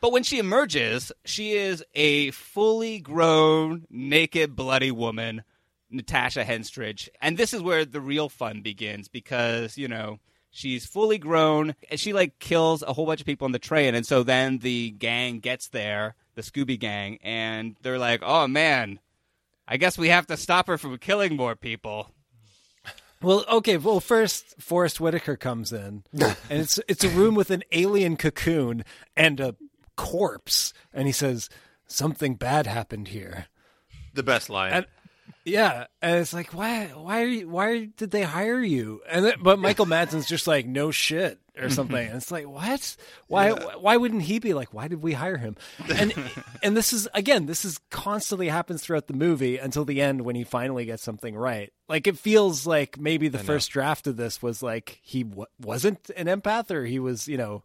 [0.00, 5.42] but when she emerges, she is a fully grown, naked, bloody woman,
[5.90, 7.08] Natasha Henstridge.
[7.22, 10.18] And this is where the real fun begins because, you know,
[10.54, 13.94] she's fully grown and she like kills a whole bunch of people on the train.
[13.94, 19.00] And so then the gang gets there, the Scooby gang, and they're like, oh man,
[19.68, 22.10] I guess we have to stop her from killing more people.
[23.20, 23.78] Well, okay.
[23.78, 28.84] Well, first Forest Whitaker comes in, and it's it's a room with an alien cocoon
[29.16, 29.56] and a
[29.96, 31.48] corpse, and he says
[31.86, 33.46] something bad happened here.
[34.12, 34.72] The best line.
[34.72, 34.86] And
[35.44, 39.02] yeah, and it's like, why, why, are you, why did they hire you?
[39.08, 42.06] And then, but Michael Madsen's just like, no shit or something.
[42.08, 42.96] And it's like, what?
[43.28, 45.56] Why, why wouldn't he be like, why did we hire him?
[45.94, 46.14] And
[46.62, 50.34] and this is again, this is constantly happens throughout the movie until the end when
[50.34, 51.72] he finally gets something right.
[51.88, 56.10] Like it feels like maybe the first draft of this was like he w- wasn't
[56.16, 57.62] an empath or he was, you know.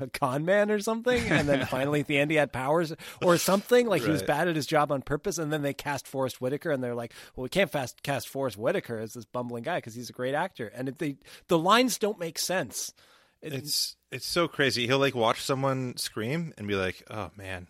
[0.00, 3.38] A con man or something, and then finally at the end he had powers or
[3.38, 3.86] something.
[3.86, 6.70] Like he was bad at his job on purpose, and then they cast Forest Whitaker,
[6.70, 9.94] and they're like, "Well, we can't fast cast Forest Whitaker as this bumbling guy because
[9.94, 11.16] he's a great actor." And it, they
[11.48, 12.92] the lines don't make sense.
[13.40, 14.86] It- It's it's so crazy.
[14.86, 17.66] He'll like watch someone scream and be like, "Oh man,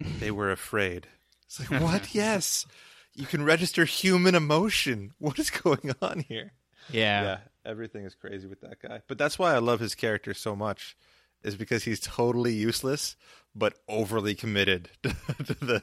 [0.00, 1.06] they were afraid."
[1.46, 2.14] It's like, "What?
[2.14, 2.66] yes.
[3.14, 5.12] You can register human emotion.
[5.18, 6.52] What is going on here?"
[6.90, 7.22] Yeah.
[7.22, 9.00] Yeah, everything is crazy with that guy.
[9.08, 10.96] But that's why I love his character so much
[11.46, 13.16] is because he's totally useless
[13.54, 15.14] but overly committed to
[15.60, 15.82] the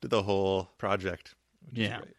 [0.00, 1.34] to the whole project.
[1.68, 1.98] which Yeah.
[1.98, 2.14] great.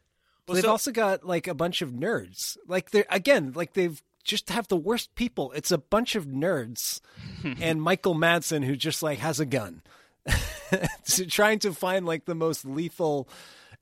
[0.47, 2.57] Well, they've so- also got like a bunch of nerds.
[2.67, 5.51] Like they are again, like they've just have the worst people.
[5.53, 7.01] It's a bunch of nerds
[7.61, 9.81] and Michael Madsen who just like has a gun.
[11.03, 13.27] So trying to find like the most lethal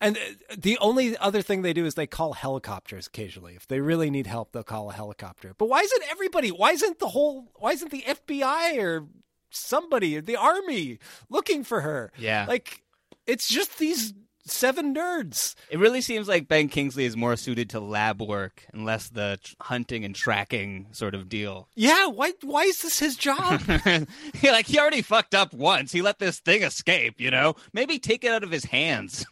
[0.02, 3.56] and uh, the only other thing they do is they call helicopters occasionally.
[3.56, 5.54] If they really need help, they'll call a helicopter.
[5.58, 6.50] But why isn't everybody?
[6.50, 7.48] Why isn't the whole?
[7.56, 9.08] Why isn't the FBI or
[9.52, 12.12] somebody, the army, looking for her?
[12.18, 12.46] Yeah.
[12.48, 12.82] like
[13.28, 14.14] it's just these
[14.46, 15.54] seven nerds.
[15.70, 19.38] It really seems like Ben Kingsley is more suited to lab work and less the
[19.62, 21.70] hunting and tracking sort of deal.
[21.76, 22.34] Yeah, why?
[22.42, 23.62] Why is this his job?
[24.44, 25.92] Like he already fucked up once.
[25.92, 27.56] He let this thing escape, you know?
[27.74, 29.26] Maybe take it out of his hands.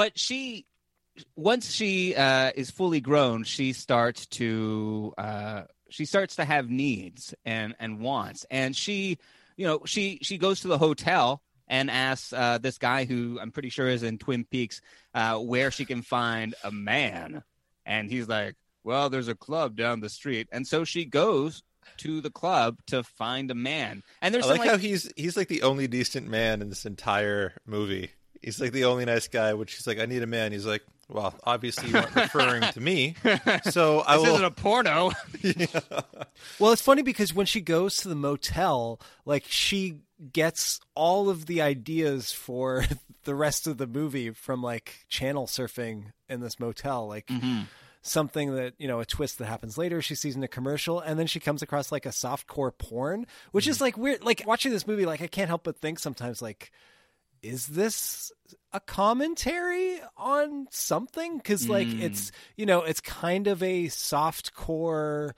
[0.00, 0.64] But she
[1.36, 7.34] once she uh, is fully grown, she starts to uh, she starts to have needs
[7.44, 8.46] and and wants.
[8.50, 9.18] And she,
[9.58, 13.50] you know, she she goes to the hotel and asks uh, this guy who I'm
[13.50, 14.80] pretty sure is in Twin Peaks
[15.12, 17.42] uh, where she can find a man.
[17.84, 21.62] And he's like, "Well, there's a club down the street." And so she goes
[21.98, 24.02] to the club to find a man.
[24.22, 26.86] And there's I some, like, how he's he's like the only decent man in this
[26.86, 28.12] entire movie.
[28.42, 29.54] He's like the only nice guy.
[29.54, 30.52] Which he's like, I need a man.
[30.52, 33.16] He's like, well, obviously you aren't referring to me,
[33.64, 34.34] so I this will.
[34.34, 35.10] isn't a porno.
[36.58, 39.98] well, it's funny because when she goes to the motel, like she
[40.32, 42.84] gets all of the ideas for
[43.24, 47.26] the rest of the movie from like channel surfing in this motel, like.
[47.26, 47.62] Mm-hmm.
[48.02, 50.00] Something that you know, a twist that happens later.
[50.00, 53.66] She sees in a commercial, and then she comes across like a softcore porn, which
[53.66, 53.84] is mm-hmm.
[53.84, 54.24] like weird.
[54.24, 56.72] Like watching this movie, like I can't help but think sometimes, like,
[57.42, 58.32] is this
[58.72, 61.38] a commentary on something?
[61.38, 62.02] Because like hmm.
[62.02, 65.34] it's you know, it's kind of a soft core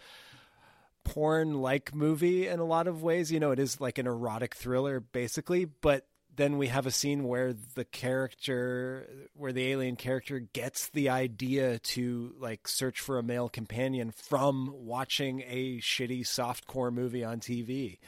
[1.04, 3.32] porn like movie in a lot of ways.
[3.32, 7.24] You know, it is like an erotic thriller basically, but then we have a scene
[7.24, 13.22] where the character where the alien character gets the idea to like search for a
[13.22, 17.98] male companion from watching a shitty softcore movie on TV.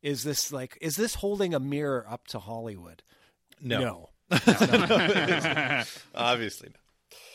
[0.00, 3.02] Is this like is this holding a mirror up to Hollywood?
[3.62, 4.08] No, No.
[6.14, 6.78] obviously not.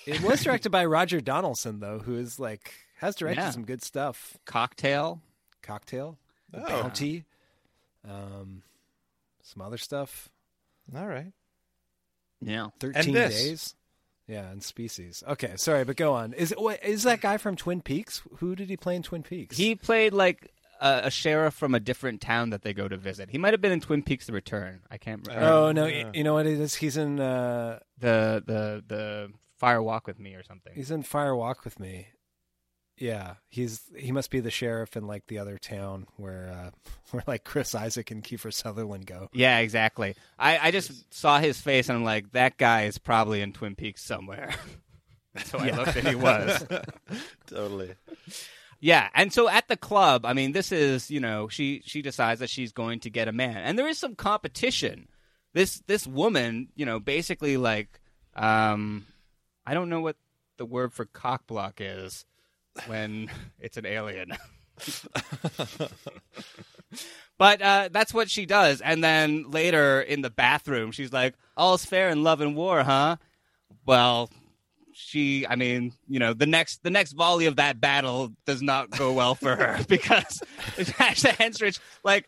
[0.05, 3.49] It was directed by Roger Donaldson though, who is like has directed Yeah.
[3.51, 4.37] some good stuff.
[4.45, 5.21] Cocktail.
[5.61, 6.17] Cocktail,
[6.51, 6.67] The Oh.
[6.67, 7.25] Bounty,
[8.07, 8.63] um,
[9.43, 10.29] some other stuff.
[10.95, 11.33] All right.
[12.41, 12.67] Yeah.
[12.79, 13.43] Thirteen this.
[13.43, 13.75] days.
[14.27, 15.23] Yeah, and Species.
[15.27, 16.33] Okay, sorry, but go on.
[16.33, 18.21] Is wait, is that guy from Twin Peaks?
[18.39, 19.55] Who did he play in Twin Peaks?
[19.57, 23.29] He played like a, a sheriff from a different town that they go to visit.
[23.29, 24.81] He might have been in Twin Peaks: The Return.
[24.91, 25.47] I can't remember.
[25.47, 26.05] Oh no, Yeah.
[26.05, 26.75] y- you know what it is?
[26.75, 30.73] He's in uh the the the Fire Walk with Me or something.
[30.75, 32.07] he's in Fire Walk with Me.
[32.99, 36.71] Yeah, he's he must be the sheriff in like the other town where uh
[37.11, 39.29] where like Chris Isaak and Kiefer Sutherland go.
[39.33, 40.15] Yeah, exactly.
[40.39, 43.75] I, I just saw his face and I'm like, that guy is probably in Twin
[43.75, 44.53] Peaks somewhere.
[45.45, 46.65] so I looked and he was.
[47.47, 47.93] Totally.
[48.79, 52.39] Yeah, and so at the club, I mean, this is you know she she decides
[52.41, 55.07] that she's going to get a man, and there is some competition.
[55.53, 57.99] This this woman, you know, basically like,
[58.35, 59.07] um,
[59.65, 60.15] I don't know what
[60.57, 62.25] the word for cock block is
[62.85, 64.33] when it's an alien.
[67.39, 71.83] but uh, that's what she does, and then later in the bathroom, she's like, "All's
[71.83, 73.15] fair in love and war, huh?"
[73.87, 74.29] Well,
[74.99, 78.89] she i mean you know the next the next volley of that battle does not
[78.89, 80.41] go well for her because
[80.75, 82.27] Asha Henstridge like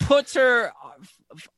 [0.00, 0.72] puts her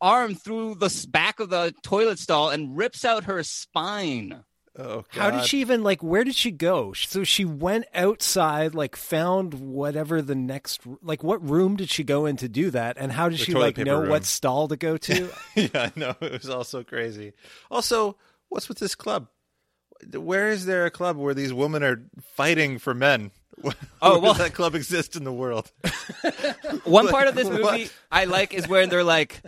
[0.00, 4.44] arm through the back of the toilet stall and rips out her spine
[4.78, 6.02] Oh, How did she even like?
[6.02, 6.94] Where did she go?
[6.94, 12.24] So she went outside, like found whatever the next, like what room did she go
[12.24, 12.96] in to do that?
[12.96, 14.08] And how did The she like know room.
[14.08, 15.28] what stall to go to?
[15.56, 16.14] yeah, I know.
[16.22, 17.34] It was all so crazy.
[17.70, 18.16] Also,
[18.52, 19.28] what's with this club?
[20.12, 23.30] Where is there a club where these women are fighting for men?
[24.04, 25.70] Oh, well- does that club exist in the world?
[26.84, 27.92] one part of this movie What?
[28.10, 29.40] i like is where they're like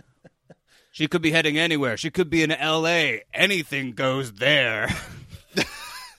[0.91, 4.87] she could be heading anywhere she could be in la anything goes there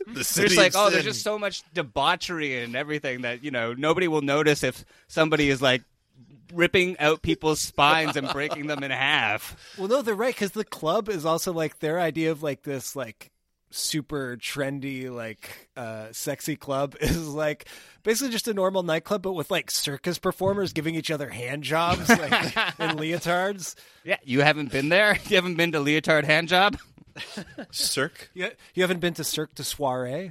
[0.06, 4.06] The It's like, oh, there's just so much debauchery and everything that you know nobody
[4.06, 5.82] will notice if somebody is like
[6.52, 9.56] ripping out people's spines and breaking them in half.
[9.78, 12.94] well, no, they're right because the club is also like their idea of like this
[12.96, 13.30] like
[13.70, 17.66] super trendy like uh sexy club is like
[18.04, 22.08] basically just a normal nightclub but with like circus performers giving each other hand jobs
[22.08, 22.32] like
[22.78, 25.18] in leotards Yeah, you haven't been there.
[25.28, 26.78] You haven't been to Leotard Hand Job.
[27.72, 28.30] Cirque.
[28.34, 30.30] you, you haven't been to cirque de soiree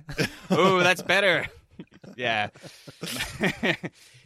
[0.49, 1.45] Oh, that's better.
[2.15, 2.47] yeah,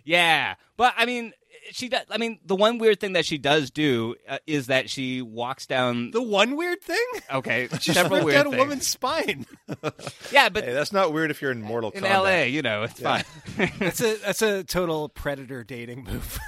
[0.04, 0.56] yeah.
[0.78, 1.34] But I mean,
[1.72, 2.06] she does.
[2.10, 5.66] I mean, the one weird thing that she does do uh, is that she walks
[5.66, 6.12] down.
[6.12, 9.46] the one weird thing Okay, she several ripped weird out a woman's spine
[10.32, 12.10] Yeah, but Hey, that's not weird if you're in Mortal in Kombat.
[12.10, 13.24] L.A., you know, it's fine.
[13.80, 16.40] that's a that's a total predator dating move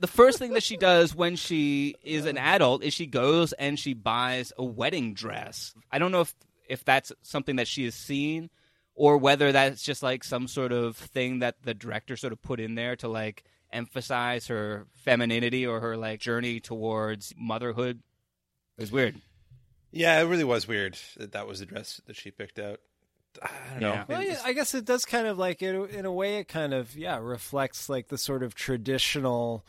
[0.00, 3.78] the first thing that she does when she is an adult is she goes and
[3.78, 5.74] she buys a wedding dress.
[5.90, 6.34] I don't know if
[6.68, 8.50] if that's something that she has seen
[8.94, 12.60] or whether that's just like some sort of thing that the director sort of put
[12.60, 18.00] in there to like emphasize her femininity or her like journey towards motherhood.
[18.76, 19.20] It was weird.
[19.90, 22.80] Yeah, it really was weird that that was the dress that she picked out.
[23.42, 23.92] I don't know.
[23.92, 24.04] Yeah.
[24.08, 26.48] Well, yeah, I guess it does kind of like in a, in a way it
[26.48, 29.64] kind of yeah reflects like the sort of traditional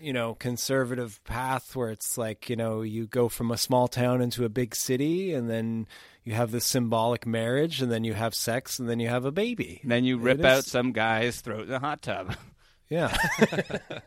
[0.00, 4.20] you know conservative path where it's like you know you go from a small town
[4.20, 5.86] into a big city and then
[6.24, 9.32] you have this symbolic marriage and then you have sex and then you have a
[9.32, 9.80] baby.
[9.82, 12.36] And then you rip out some guy's throat in a hot tub.
[12.92, 13.16] Yeah.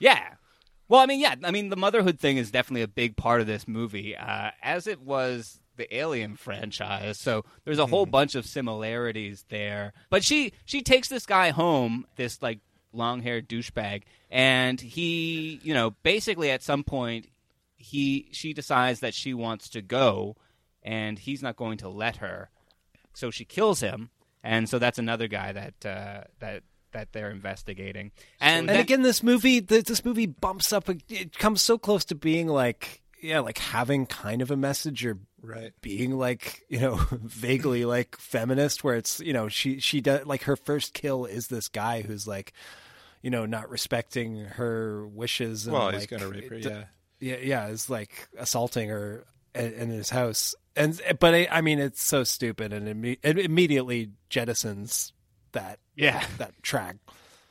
[0.00, 0.34] Yeah.
[0.88, 1.36] Well, I mean, yeah.
[1.44, 4.88] I mean, the motherhood thing is definitely a big part of this movie, uh, as
[4.88, 7.18] it was the Alien franchise.
[7.18, 9.92] So there's a whole bunch of similarities there.
[10.08, 12.58] But she she takes this guy home, this like
[12.92, 17.28] long haired douchebag, and he, you know, basically at some point
[17.76, 20.34] he she decides that she wants to go,
[20.82, 22.50] and he's not going to let her.
[23.12, 24.10] So she kills him,
[24.42, 28.12] and so that's another guy that uh, that that they're investigating.
[28.40, 30.88] And, and then- again, this movie, th- this movie bumps up.
[31.08, 35.18] It comes so close to being like, yeah, like having kind of a message or
[35.42, 35.72] Right.
[35.80, 40.42] being like, you know, vaguely like feminist, where it's, you know, she she does like
[40.44, 42.52] her first kill is this guy who's like,
[43.22, 45.66] you know, not respecting her wishes.
[45.66, 46.60] And, Well, he's gonna rape her.
[46.60, 46.84] d- Yeah.
[47.20, 49.24] yeah, yeah, is like assaulting her
[49.54, 53.38] in, in his house, and but I, I mean, it's so stupid, and imme- it
[53.38, 55.12] immediately jettisons
[55.52, 56.24] that Yeah.
[56.38, 56.96] that track.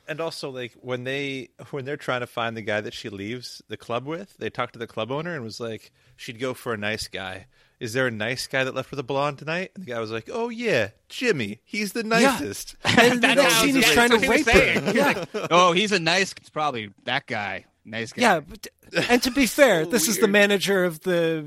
[0.08, 3.62] And also, like when they when they're trying to find the guy that she leaves
[3.68, 6.72] the club with, they talked to the club owner and was like, she'd go for
[6.74, 7.46] a nice guy.
[7.78, 9.70] Is there a nice guy that left with a blonde tonight?
[9.74, 11.60] And the guy was like, Oh yeah, Jimmy.
[11.64, 12.74] He's the nicest.
[12.84, 14.80] And the That next sounds- he's yeah, trying to that's he rape her.
[14.92, 14.94] He's
[15.34, 16.32] like, oh, he's a nice.
[16.32, 17.66] It's probably that guy.
[17.84, 18.22] Nice guy.
[18.22, 18.66] Yeah, but,
[19.08, 21.46] and to be fair, this is the manager of the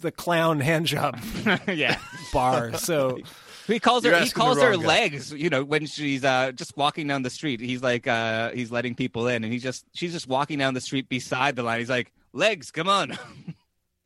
[0.00, 1.18] the clown hand job
[1.66, 1.98] yeah.
[2.32, 2.74] bar.
[2.78, 3.18] So
[3.66, 4.18] He calls her.
[4.18, 4.84] He calls her guy.
[4.84, 5.32] legs.
[5.32, 8.94] You know, when she's uh, just walking down the street, he's like, uh, he's letting
[8.94, 11.78] people in, and he just, she's just walking down the street beside the line.
[11.78, 13.18] He's like, legs, come on.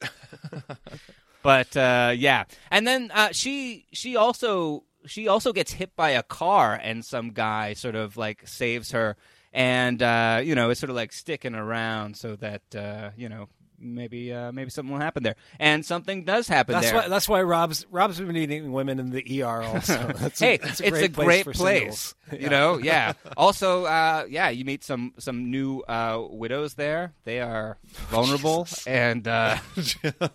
[1.43, 6.23] but uh, yeah, and then uh, she, she also, she also gets hit by a
[6.23, 9.17] car, and some guy sort of like saves her,
[9.53, 13.49] and uh, you know, it's sort of like sticking around so that uh, you know.
[13.81, 17.03] Maybe, uh, maybe something will happen there, and something does happen that's there.
[17.03, 20.13] why that's why Rob's Rob's been eating women in the ER also.
[20.17, 22.15] That's hey, that's it's a great for place.
[22.33, 22.43] singles.
[22.43, 23.13] You know, yeah.
[23.37, 27.13] also, uh, yeah, you meet some some new uh, widows there.
[27.25, 27.79] They are
[28.11, 29.59] vulnerable and uh,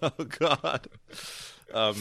[0.01, 0.87] oh God.
[1.73, 1.97] Um,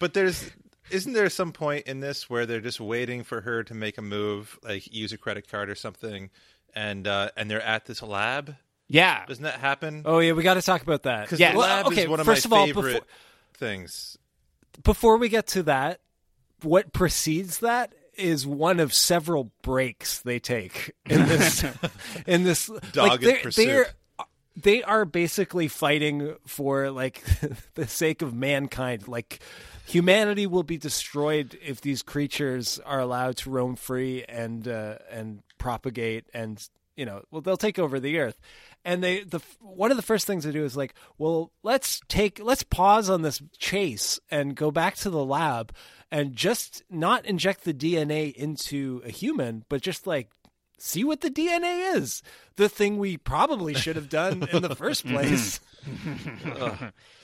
[0.00, 0.50] but there's
[0.90, 4.02] isn't there some point in this where they're just waiting for her to make a
[4.02, 6.30] move, like use a credit card or something,
[6.74, 8.56] and uh, and they're at this lab?
[8.88, 9.24] Yeah.
[9.26, 10.02] Doesn't that happen?
[10.04, 11.22] Oh yeah, we got to talk about that.
[11.24, 11.52] Because Yeah.
[11.52, 13.06] the Well, okay, is one of first my of all, favorite before-
[13.54, 14.18] things.
[14.82, 16.00] before we get to that,
[16.62, 21.64] what precedes that is one of several breaks they take in this
[22.26, 23.64] in this like Dogged they're, pursuit.
[23.66, 23.86] they're
[24.54, 27.22] they are basically fighting for like
[27.74, 29.40] the sake of mankind like
[29.86, 35.42] humanity will be destroyed if these creatures are allowed to roam free and uh, and
[35.56, 38.38] propagate and you know well they'll take over the earth
[38.84, 42.40] and they the one of the first things they do is like well let's take
[42.42, 45.72] let's pause on this chase and go back to the lab
[46.10, 50.28] and just not inject the DNA into a human but just like
[50.84, 52.22] see what the DNA is
[52.56, 55.60] the thing we probably should have done in the first place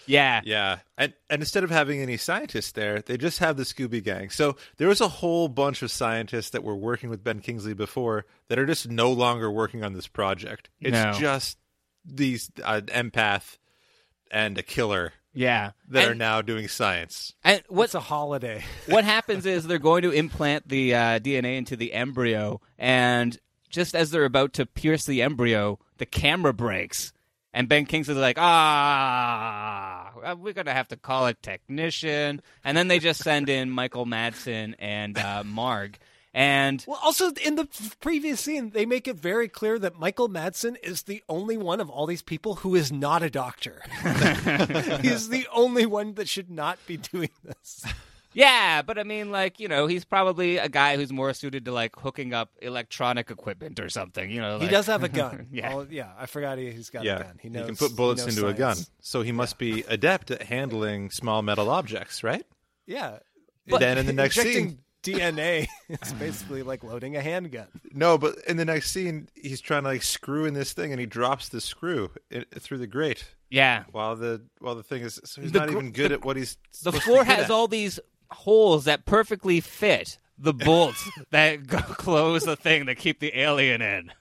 [0.06, 0.40] Yeah.
[0.44, 4.30] Yeah, and and instead of having any scientists there, they just have the Scooby Gang.
[4.30, 8.24] So there was a whole bunch of scientists that were working with Ben Kingsley before
[8.48, 10.70] that are just no longer working on this project.
[10.80, 11.12] It's No.
[11.12, 11.58] just
[12.06, 13.58] these uh, empath
[14.30, 15.72] and a killer Yeah.
[15.90, 17.34] that and, are now doing science.
[17.44, 21.58] and what's what's a holiday what happens is they're going to implant the uh, DNA
[21.58, 23.38] into the embryo, and
[23.68, 27.12] just as they're about to pierce the embryo, the camera breaks,
[27.52, 32.98] and Ben Kingsley's like, "Ah, we're gonna have to call a technician," and then they
[32.98, 35.98] just send in Michael Madsen and uh, Marg,
[36.34, 37.66] and Well, also in the
[38.00, 41.88] previous scene, they make it very clear that Michael Madsen is the only one of
[41.90, 43.82] all these people who is not a doctor.
[45.02, 47.84] He's the only one that should not be doing this.
[48.34, 51.72] Yeah, but I mean, like you know, he's probably a guy who's more suited to
[51.72, 54.30] like hooking up electronic equipment or something.
[54.30, 55.46] You know, He does have a gun.
[55.50, 55.74] Yeah.
[55.74, 56.10] Oh, yeah.
[56.18, 57.38] I forgot he, he's got yeah, a gun.
[57.40, 57.66] He knows.
[57.66, 58.76] can put bullets he knows into a gun.
[59.00, 62.44] So he must be adept at handling small metal objects, right?
[62.86, 63.18] Yeah.
[63.66, 65.66] But then in the next injecting scene, DNA
[66.02, 67.68] is basically like loading a handgun.
[67.92, 71.00] no, but in the next scene, he's trying to like screw in this thing, and
[71.00, 73.24] he drops the screw i through the grate.
[73.50, 73.84] yeah.
[73.92, 76.24] While the while the thing is, so he's The not gr- even good the- at
[76.24, 76.56] what he's.
[76.72, 77.50] The supposed to floor be good has at.
[77.50, 78.00] all these
[78.30, 83.82] holes that perfectly fit the bolts that go close the thing that keep the alien
[83.82, 84.12] in.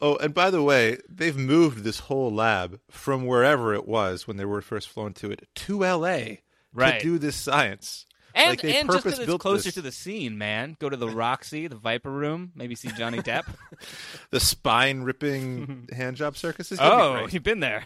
[0.00, 4.36] Oh, and by the way, they've moved this whole lab from wherever it was when
[4.36, 6.42] they were first flown to it to L.A.
[6.74, 7.00] Right.
[7.00, 8.04] to do this science.
[8.34, 9.74] And, Like, they and just because it's purpose-built closer this.
[9.74, 10.76] to the scene, man.
[10.78, 13.44] Go to the Roxy, the Viper Room, maybe see Johnny Depp.
[14.30, 16.78] The spine ripping hand job circus is.
[16.78, 17.84] gonna be oh, you've been there.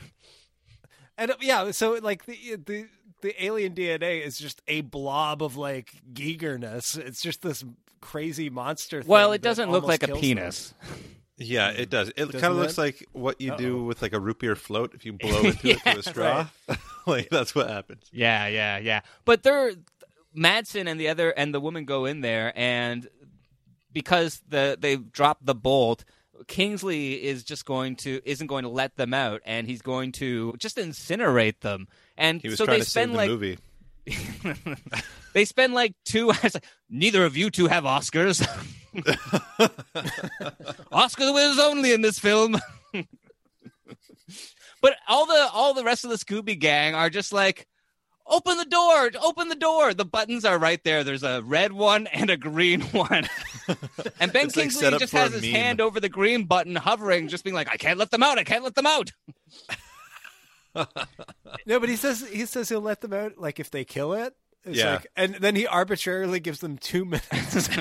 [1.16, 2.88] And uh, yeah, so like the the
[3.20, 6.96] the alien DNA is just a blob of like Gigerness.
[6.96, 7.64] It's just this
[8.00, 9.02] crazy monster.
[9.06, 10.74] Well, it doesn't look like a penis.
[11.42, 12.08] Yeah, it does.
[12.16, 15.06] It kind of looks like what you do with like a root beer float if
[15.06, 16.46] you blow into it through a straw.
[17.06, 18.04] like that's what happens.
[18.12, 19.00] Yeah, yeah, yeah.
[19.24, 19.72] But they're
[20.36, 23.08] Madsen and the other and the woman go in there, and
[23.92, 26.04] because the they've dropped the bolt,
[26.46, 30.54] Kingsley is just going to isn't going to let them out, and he's going to
[30.58, 31.88] just incinerate them.
[32.20, 33.58] And so they spend the like movie.
[35.32, 36.56] they spend like two hours.
[36.90, 38.46] Neither of you two have Oscars.
[40.92, 42.56] Oscar winners only in this film.
[44.82, 47.66] but all the all the rest of the Scooby Gang are just like,
[48.26, 49.94] open the door, open the door.
[49.94, 51.04] The buttons are right there.
[51.04, 53.26] There's a red one and a green one.
[54.20, 55.52] and Ben It's Kingsley up just has his meme.
[55.52, 58.38] hand over the green button, hovering, just being like, I can't let them out.
[58.38, 59.10] I can't let them out.
[60.74, 64.34] No, but he says he says he'll let them out like if they kill it.
[64.64, 64.94] It's Yeah.
[64.96, 67.68] like, and then he arbitrarily gives them two minutes.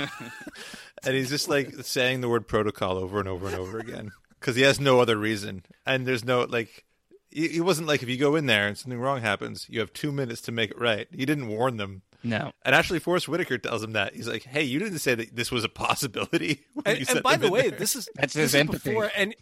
[1.03, 4.57] And he's just like saying the word protocol over and over and over again because
[4.57, 5.63] he has no other reason.
[5.85, 6.83] And there's no like,
[7.29, 9.93] he, he wasn't like if you go in there and something wrong happens, you have
[9.93, 11.07] two minutes to make it right.
[11.11, 12.01] He didn't warn them.
[12.21, 12.51] No.
[12.65, 15.51] And actually, Forest Whitaker tells him that he's like, "Hey, you didn't say that this
[15.51, 18.41] was a possibility." when and, you and by the way, there." this is That's this
[18.41, 18.89] his is empathy.
[18.89, 19.33] before and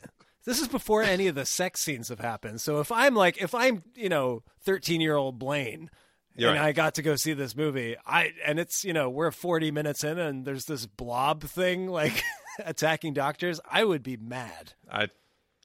[0.48, 2.62] this is before any of the sex scenes have happened.
[2.62, 5.92] So if I'm like if I'm you know thirteen year old Blaine.
[6.40, 6.68] You're and right.
[6.68, 7.96] I got to go see this movie.
[8.06, 12.22] I and it's you know we're 40 minutes in and there's this blob thing like
[12.64, 13.60] attacking doctors.
[13.68, 14.74] I would be mad.
[14.88, 15.10] I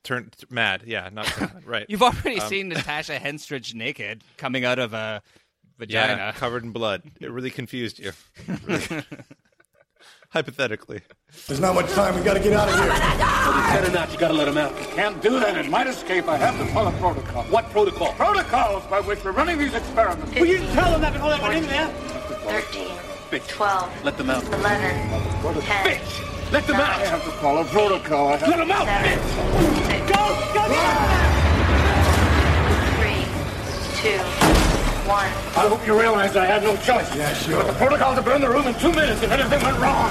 [0.02, 0.84] turned mad.
[0.86, 1.66] Yeah, not mad.
[1.66, 1.86] right.
[1.90, 5.22] You've already um, seen Natasha Henstridge naked coming out of a
[5.78, 6.16] vagina.
[6.16, 7.02] yeah, covered in blood.
[7.20, 8.12] It really confused you.
[8.66, 9.04] Really.
[10.32, 11.02] Hypothetically,
[11.46, 12.14] There's not much time.
[12.14, 12.88] We gotta get out of here.
[12.88, 14.10] Better not.
[14.10, 14.72] You gotta let him out.
[14.80, 15.58] You can't do that.
[15.58, 16.26] It might escape.
[16.26, 17.42] I have to follow protocol.
[17.44, 18.14] What protocol?
[18.14, 20.32] Protocols by which we're running these experiments.
[20.34, 21.86] Will you tell them not to go that one in there?
[22.48, 22.96] 13,
[23.46, 24.42] 12, Let them out.
[24.44, 26.00] 11, 10,
[26.50, 26.88] Let them out.
[26.88, 28.28] I have to follow protocol.
[28.28, 28.86] I have let them out.
[28.86, 29.18] 7,
[29.84, 30.16] 6, Go,
[30.54, 30.80] go, go.
[34.00, 34.71] 3, 2,
[35.06, 35.08] 1.
[35.08, 37.14] I hope you realize I had no choice.
[37.16, 37.56] Yeah, sure.
[37.62, 40.10] But the protocol to burn the room in two minutes if anything went wrong.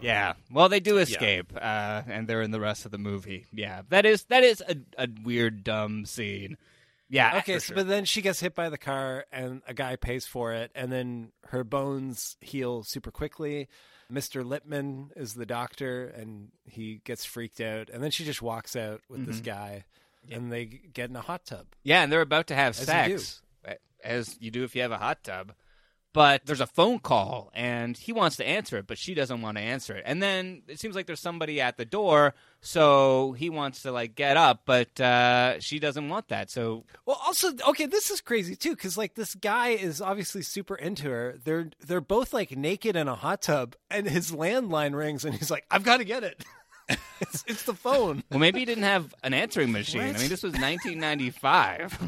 [0.00, 0.34] Yeah.
[0.50, 3.46] Well, they do escape, uh, and they're in the rest of the movie.
[3.52, 6.56] Yeah, that is that is a, a weird, dumb scene.
[7.08, 7.38] Yeah.
[7.38, 7.76] Okay, so, sure.
[7.76, 10.92] but then she gets hit by the car, and a guy pays for it, and
[10.92, 13.68] then her bones heal super quickly.
[14.10, 14.44] Mr.
[14.44, 19.02] Lippman is the doctor, and he gets freaked out, and then she just walks out
[19.08, 19.84] with this guy,
[20.30, 21.66] and they get in a hot tub.
[21.82, 23.42] Yeah, and they're about to have As you sex,
[24.02, 25.52] as you do if you have a hot tub.
[26.12, 29.58] But there's a phone call, and he wants to answer it, but she doesn't want
[29.58, 30.02] to answer it.
[30.04, 34.16] And then it seems like there's somebody at the door, so he wants to like
[34.16, 36.50] get up, but uh, she doesn't want that.
[36.50, 40.74] So Well, also, okay, this is crazy too, because like this guy is obviously super
[40.74, 41.38] into her.
[41.44, 45.50] They're they're both like naked in a hot tub, and his landline rings, and he's
[45.50, 46.44] like, "I've got to get it."
[47.20, 48.22] it's it's the phone.
[48.30, 50.00] well, maybe he didn't have an answering machine.
[50.00, 51.98] I mean, this was 1995.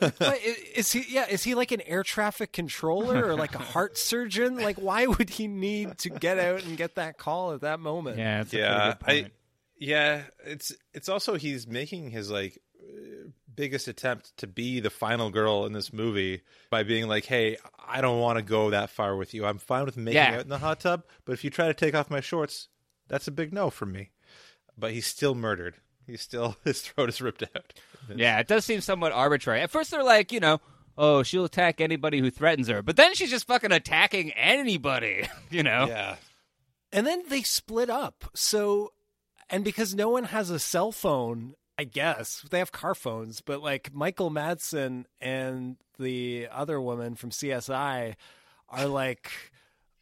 [0.00, 0.38] What,
[0.74, 1.04] is he?
[1.08, 4.56] Yeah, is he like an air traffic controller or like a heart surgeon?
[4.56, 8.18] Like, why would he need to get out and get that call at that moment?
[8.18, 9.32] yeah, it's yeah, pretty good I,
[9.78, 10.22] yeah.
[10.44, 15.66] It's it's also he's making his like uh, biggest attempt to be the final girl
[15.66, 19.34] in this movie by being like, "Hey, I don't want to go that far with
[19.34, 19.46] you.
[19.46, 20.34] I'm fine with making Yeah.
[20.36, 22.68] out in the hot tub, but if you try to take off my shorts,
[23.08, 24.10] that's a big no for me."
[24.76, 25.74] But he's still murdered.
[26.06, 27.74] He's still his throat is ripped out.
[28.14, 29.60] Yeah, it does seem somewhat arbitrary.
[29.60, 30.60] At first, they're like, you know,
[30.98, 35.28] oh, she'll attack anybody who threatens her, but then she's just fucking attacking anybody.
[35.50, 35.86] You know?
[35.86, 36.16] Yeah.
[36.92, 38.30] And then they split up.
[38.34, 38.92] So,
[39.48, 43.62] and because no one has a cell phone, I guess they have car phones, but
[43.62, 48.14] like Michael Madsen and the other woman from CSI
[48.68, 49.30] are like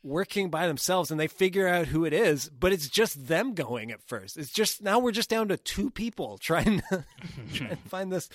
[0.07, 3.91] working by themselves and they figure out who it is, but it's just them going
[3.91, 4.37] at first.
[4.39, 7.05] It's just now we're just down to two people trying to,
[7.55, 8.29] trying to find this.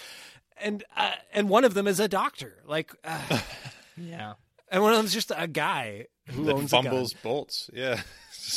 [0.58, 2.58] And uh, and one of them is a doctor.
[2.68, 3.40] Like uh,
[3.98, 4.34] Yeah.
[4.70, 6.84] and one of them's just a guy who That owns a gun.
[6.86, 7.70] fumbles bolts.
[7.82, 8.02] Yeah.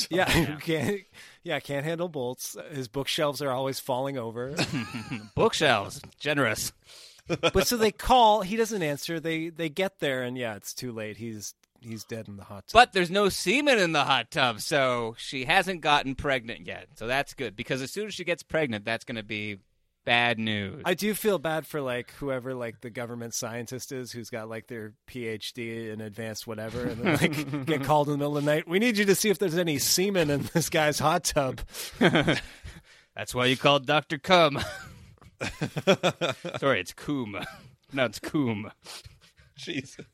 [0.09, 1.03] Yeah, who can't
[1.43, 2.57] yeah can't handle bolts.
[2.73, 4.55] His bookshelves are always falling over.
[5.35, 6.01] Bookshelves.
[6.19, 6.73] Generous.
[7.29, 8.43] but so they call.
[8.43, 9.21] He doesn't answer.
[9.21, 11.17] They they get there, and yeah, it's too late.
[11.19, 11.55] He's
[11.85, 12.73] he's dead in the hot tub.
[12.73, 16.89] But there's no semen in the hot tub, so she hasn't gotten pregnant yet.
[16.95, 19.59] So that's good because as soon as she gets pregnant, that's going to be
[20.05, 20.83] bad news.
[20.85, 24.67] I do feel bad for like whoever like the government scientist is who's got like
[24.67, 28.51] their PhD in advanced whatever, and then like get called in the middle of the
[28.51, 28.69] night.
[28.69, 31.61] We need you to see if there's any semen in this guy's hot tub.
[31.99, 34.61] That's why you called Doctor Cum.
[36.59, 37.39] Sorry, it's Coom.
[37.93, 38.71] No, it's Coom.
[39.57, 40.05] Jesus.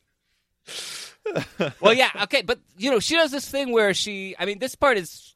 [1.81, 4.35] Well, yeah, okay, but you know, she does this thing where she.
[4.39, 5.35] I mean, this part is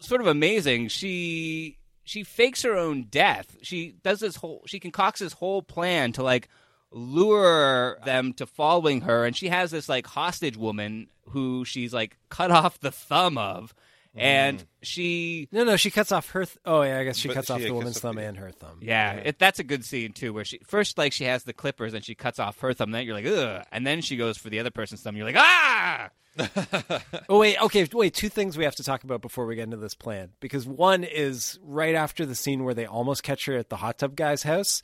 [0.00, 0.88] sort of amazing.
[0.88, 3.56] She she fakes her own death.
[3.62, 4.62] She does this whole.
[4.66, 6.48] She concocts this whole plan to like
[6.90, 12.16] lure them to following her, and she has this like hostage woman who she's like
[12.28, 13.74] cut off the thumb of,
[14.14, 15.48] and she.
[15.52, 16.44] No, no, she cuts off her.
[16.44, 18.16] Th- oh yeah, I guess she But cuts she off the cuts woman's off thumb
[18.16, 18.78] the- and her thumb.
[18.80, 21.94] Yeah, It, that's a good scene too, where she first like she has the clippers
[21.94, 22.90] and she cuts off her thumb.
[22.90, 25.16] Then you're like, ugh, and then she goes for the other person's thumb.
[25.16, 26.10] You're like, ah.
[27.28, 28.14] Oh wait, okay, wait.
[28.14, 31.04] Two things we have to talk about before we get into this plan, because one
[31.04, 34.42] is right after the scene where they almost catch her at the hot tub guy's
[34.44, 34.82] house.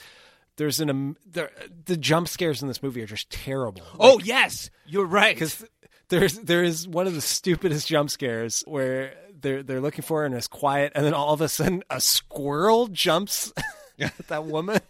[0.56, 1.50] There's an um, there,
[1.84, 3.82] the jump scares in this movie are just terrible.
[4.00, 5.34] Oh yes, you're right.
[5.36, 5.64] because
[6.08, 10.26] there's there is one of the stupidest jump scares where they're they're looking for her
[10.26, 13.52] and it's quiet, and then all of a sudden a squirrel jumps
[13.98, 14.80] at that woman.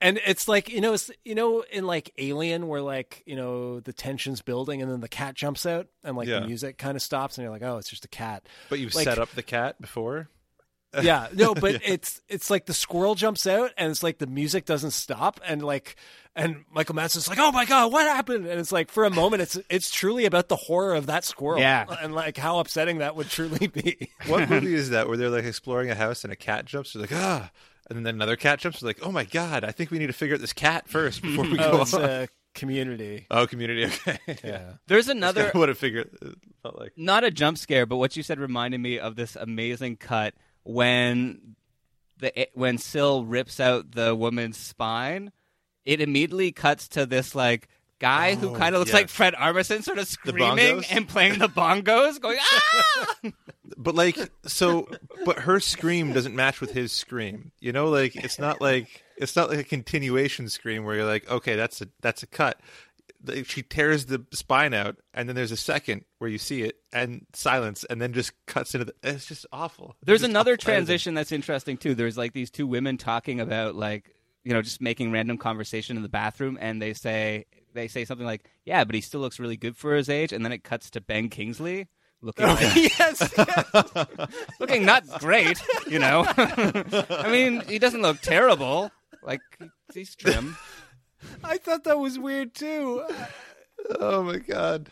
[0.00, 3.80] And it's like you know, it's, you know, in like Alien, where like you know
[3.80, 6.40] the tension's building, and then the cat jumps out, and like Yeah.
[6.40, 8.46] the music kind of stops, and you're like, oh, it's just a cat.
[8.68, 10.28] But you've Like- set up the cat before.
[11.02, 14.64] yeah no but it's it's like the squirrel jumps out and it's like the music
[14.64, 15.96] doesn't stop and like
[16.36, 19.40] and michael madsen's like oh my god what happened and it's like for a moment
[19.42, 21.86] it's it's truly about the horror of that squirrel Yeah.
[22.02, 25.44] and like how upsetting that would truly be What movie is that where they're like
[25.44, 26.92] exploring a house and a cat jumps?
[26.92, 27.50] They're like, ah.
[27.90, 28.80] And then another cat jumps.
[28.80, 31.20] They're like, oh my God, I think we need to figure out this cat first
[31.20, 32.02] before we oh go it's on.
[32.02, 33.84] uh, community Oh, community.
[33.84, 34.18] Okay.
[34.42, 36.00] yeah There's another what a figure.
[36.00, 36.92] it felt like.
[36.96, 40.34] not a jump scare, but what you said reminded me of this amazing cut
[40.64, 41.56] when
[42.18, 45.32] the when Sil rips out the woman's spine.
[45.84, 49.00] It immediately cuts to this like guy who kind of looks yes.
[49.02, 53.16] like Fred Armisen, sort of screaming and playing the bongos, going ah.
[53.76, 54.88] But like, so,
[55.24, 57.50] but her scream doesn't match with his scream.
[57.60, 61.28] You know, like it's not like it's not like a continuation scream where you're like,
[61.30, 62.60] okay, that's a that's a cut.
[63.44, 67.26] She tears the spine out, and then there's a second where you see it and
[67.32, 68.94] silence, and then just cuts into the.
[69.02, 69.96] It's just awful.
[70.04, 70.86] There's It's another unpleasant.
[70.86, 71.94] transition that's interesting too.
[71.94, 76.02] There's like these two women talking about like you know, just making random conversation in
[76.02, 79.56] the bathroom, and they say they say something like, "Yeah, but he still looks really
[79.56, 81.88] good for his age," and then it cuts to Ben Kingsley
[82.20, 84.26] looking like, yes, yes.
[84.60, 86.24] looking not great, you know.
[86.36, 88.90] I mean, he doesn't look terrible.
[89.22, 89.40] Like
[89.94, 90.56] he's trim.
[91.44, 93.04] I thought that was weird too.
[94.00, 94.90] Oh my god.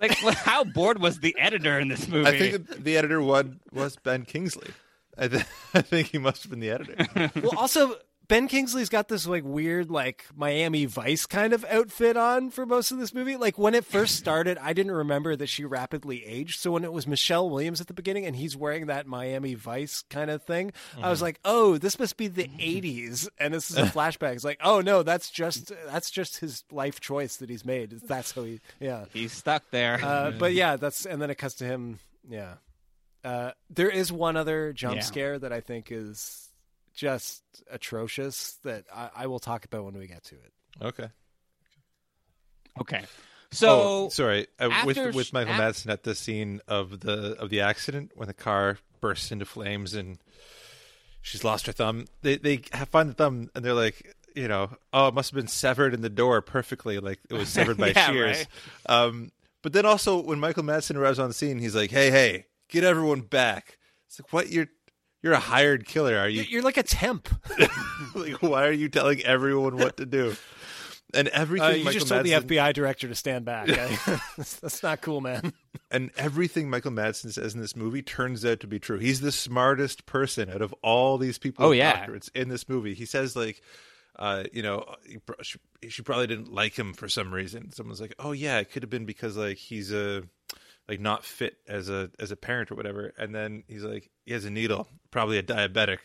[0.00, 2.26] Like, how bored was the editor in this movie?
[2.28, 4.70] I think the editor one was Ben Kingsley.
[5.18, 7.30] I, th- I think he must have been the editor.
[7.42, 7.96] well, also
[8.30, 12.92] Ben Kingsley's got this like weird like Miami Vice kind of outfit on for most
[12.92, 13.36] of this movie.
[13.36, 16.60] Like when it first started, I didn't remember that she rapidly aged.
[16.60, 20.04] So when it was Michelle Williams at the beginning and he's wearing that Miami Vice
[20.08, 20.72] kind of thing,
[21.02, 24.34] I was like, "Oh, this must be the '80s," and this is a flashback.
[24.36, 27.90] It's like, "Oh no, that's just that's just his life choice that he's made.
[28.06, 29.98] That's how he, yeah." he's stuck there.
[30.02, 31.98] Uh, but yeah, that's and then it cuts to him.
[32.28, 32.54] Yeah,
[33.24, 35.02] uh, there is one other jump Yeah.
[35.02, 36.49] scare that I think is
[37.00, 40.52] just atrocious that I, I will talk about when we get to it.
[40.82, 41.08] Okay.
[42.80, 43.04] okay,
[43.50, 44.46] so oh, sorry.
[44.58, 47.62] Uh, with after with sh- Michael af- Madsen at the scene of the of the
[47.62, 50.18] accident when the car bursts into flames and
[51.22, 52.04] she's lost her thumb.
[52.22, 55.36] They they have find the thumb and they're like, you know, oh, it must have
[55.36, 58.36] been severed in the door perfectly, like it was severed by Yeah, shears.
[58.88, 58.94] right.
[59.04, 59.32] Um,
[59.62, 62.84] but then also when Michael Madsen arrives on the scene, he's like, hey, hey, get
[62.84, 63.78] everyone back.
[64.06, 64.50] It's like, what?
[64.50, 64.68] You're
[65.22, 66.42] you're a hired killer, are you?
[66.42, 67.28] You're, you're like a temp.
[68.14, 70.34] like, why are you telling everyone what to do?
[71.12, 73.68] And everything Uh, you Michael just told Madsen, the FBI director to stand back.
[73.70, 75.52] I- that's not cool, man.
[75.90, 78.98] and everything Michael Madsen says in this movie turns out to be true.
[78.98, 81.66] He's the smartest person out of all these people.
[81.66, 82.06] Oh, yeah.
[82.06, 82.94] doctorates in this movie.
[82.94, 83.60] He says like,
[84.20, 84.84] uh, you know,
[85.42, 85.58] she,
[85.88, 87.72] she probably didn't like him for some reason.
[87.72, 90.22] Someone's like, oh yeah, it could have been because like he's a
[90.90, 93.14] like not fit as a as a parent or whatever.
[93.16, 95.98] And then he's like, he has a needle, probably a diabetic.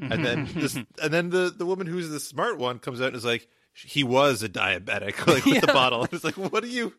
[0.00, 3.16] And then this, and then the the woman who's the smart one comes out and
[3.16, 6.08] is like, he was a diabetic, like with the bottle.
[6.10, 6.92] It's like, what are you?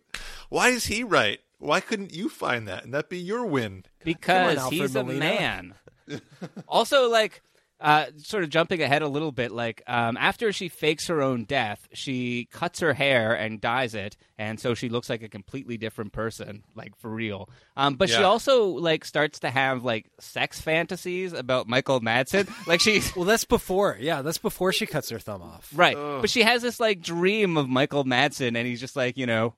[0.47, 1.39] Why is he right?
[1.59, 3.83] Why couldn't you find that and that be your win?
[4.03, 5.75] because Alfred he's a man.
[6.67, 7.41] also, like,
[7.83, 11.43] uh, sort of jumping ahead a little bit, like, um, after she fakes her own
[11.43, 15.77] death, she cuts her hair and dyes it, and so she looks like a completely
[15.77, 17.49] different person, like for real.
[17.75, 22.79] Um, but she also like starts to have like sex fantasies about Michael Madsen, like
[22.79, 23.97] she, Well, that's before.
[23.99, 25.69] Yeah, that's before she cuts her thumb off.
[25.75, 25.95] Right.
[25.95, 29.55] But she has this like dream of Michael Madsen and he's just like, you know,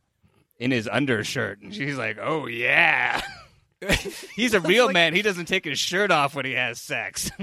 [0.57, 1.61] in his undershirt.
[1.61, 3.21] And she's like, oh yeah.
[4.35, 5.13] he's a real man.
[5.13, 7.29] He doesn't take his shirt off when he has sex.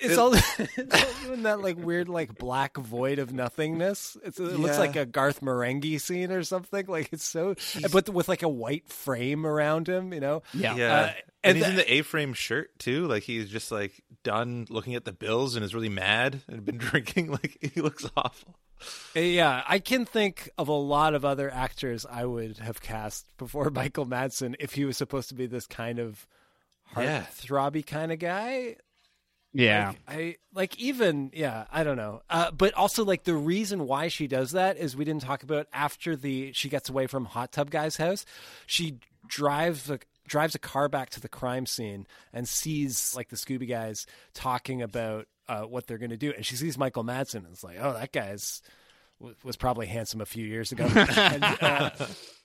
[0.00, 4.16] It's all, it's all in that like weird like black void of nothingness.
[4.24, 6.86] It's, it looks like a Garth Marenghi scene or something.
[6.86, 7.54] Like it's so,
[7.90, 10.12] but with like a white frame around him.
[10.12, 10.42] You know.
[10.54, 10.76] yeah.
[10.76, 13.06] Yeah, Uh, and, and he's the- in the A-frame shirt too.
[13.08, 16.78] Like he's just like done looking at the bills and is really mad and been
[16.78, 17.30] drinking.
[17.32, 18.54] Like he looks awful.
[19.16, 23.26] Uh, Yeah, I can think of a lot of other actors I would have cast
[23.36, 26.26] before Michael Madsen if he was supposed to be this kind of
[26.96, 27.22] Yeah.
[27.22, 28.76] heartthrobby kind of guy.
[29.52, 29.88] Yeah.
[29.88, 32.22] Like, I like even yeah, I don't know.
[32.30, 35.66] Uh, but also like the reason why she does that is we didn't talk about
[35.72, 38.24] after the she gets away from Hot Tub Guy's house,
[38.66, 43.36] she drives a drives a car back to the crime scene and sees like the
[43.36, 47.36] Scooby guys talking about uh, what they're going to do, and she sees Michael Madsen
[47.36, 48.62] and it's like, oh, that guy's
[49.44, 50.84] was probably handsome a few years ago.
[50.94, 51.90] and, uh,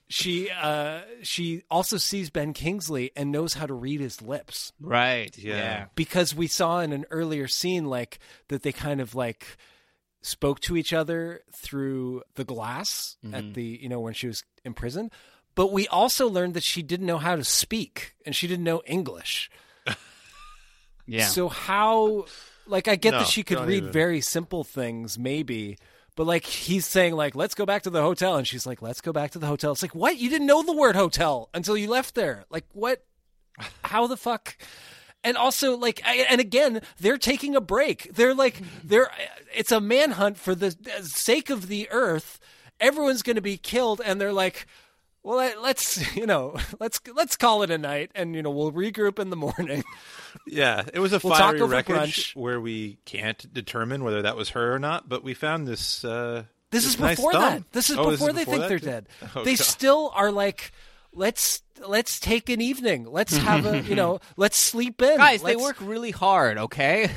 [0.08, 5.36] she uh, she also sees Ben Kingsley and knows how to read his lips Right.
[5.36, 5.56] Yeah.
[5.56, 5.84] Yeah.
[5.94, 9.46] because we saw in an earlier scene like that they kind of like
[10.22, 15.10] spoke to each other through the glass at the you know when she was imprisoned
[15.54, 18.82] but we also learned that she didn't know how to speak and she didn't know
[18.86, 19.48] english
[21.06, 21.26] Yeah.
[21.26, 22.26] so how
[22.66, 23.92] like i get No, that she could read even.
[23.92, 25.78] very simple things maybe
[26.18, 29.00] but like he's saying like let's go back to the hotel and she's like let's
[29.00, 29.70] go back to the hotel.
[29.70, 30.18] It's like what?
[30.18, 32.44] You didn't know the word hotel until you left there.
[32.50, 33.04] Like what?
[33.84, 34.56] How the fuck?
[35.22, 38.12] And also like and again they're taking a break.
[38.12, 39.12] They're like they're
[39.54, 42.40] it's a manhunt for the sake of the earth.
[42.80, 44.66] Everyone's going to be killed and they're like
[45.22, 48.72] well let- let's you know let's let's call it a night and you know we'll
[48.72, 49.82] regroup in the morning
[50.46, 52.36] Yeah, it was a We'll fiery wreckage brunch.
[52.36, 55.08] where we can't determine whether that was her or not.
[55.08, 56.04] But we found this.
[56.04, 57.42] Uh, This is nice before thumb.
[57.42, 57.72] that.
[57.72, 58.86] This is Oh, before they think they're too?
[58.86, 59.08] dead.
[59.34, 59.64] Oh, they God.
[59.64, 60.70] still are like,
[61.12, 63.06] let's let's take an evening.
[63.10, 65.16] Let's have a you know, let's sleep in.
[65.16, 67.10] Guys, they Let's- work really hard, okay?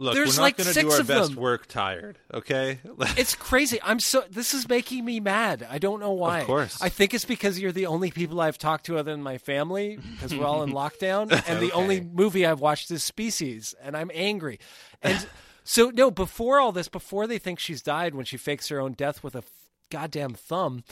[0.00, 1.40] Look, There's we're not like going to do our best them.
[1.40, 2.18] work tired.
[2.32, 2.78] Okay.
[3.16, 3.80] It's crazy.
[3.82, 4.22] I'm so.
[4.30, 5.66] This is making me mad.
[5.68, 6.40] I don't know why.
[6.40, 6.80] Of course.
[6.80, 9.98] I think it's because you're the only people I've talked to other than my family
[10.12, 14.10] because we're all in lockdown, and the only movie I've watched is Species, and I'm
[14.14, 14.60] angry.
[15.02, 15.26] And
[15.64, 18.92] So no, before all this, before they think she's died, when she fakes her own
[18.92, 19.44] death with a f-
[19.90, 20.82] goddamn thumb,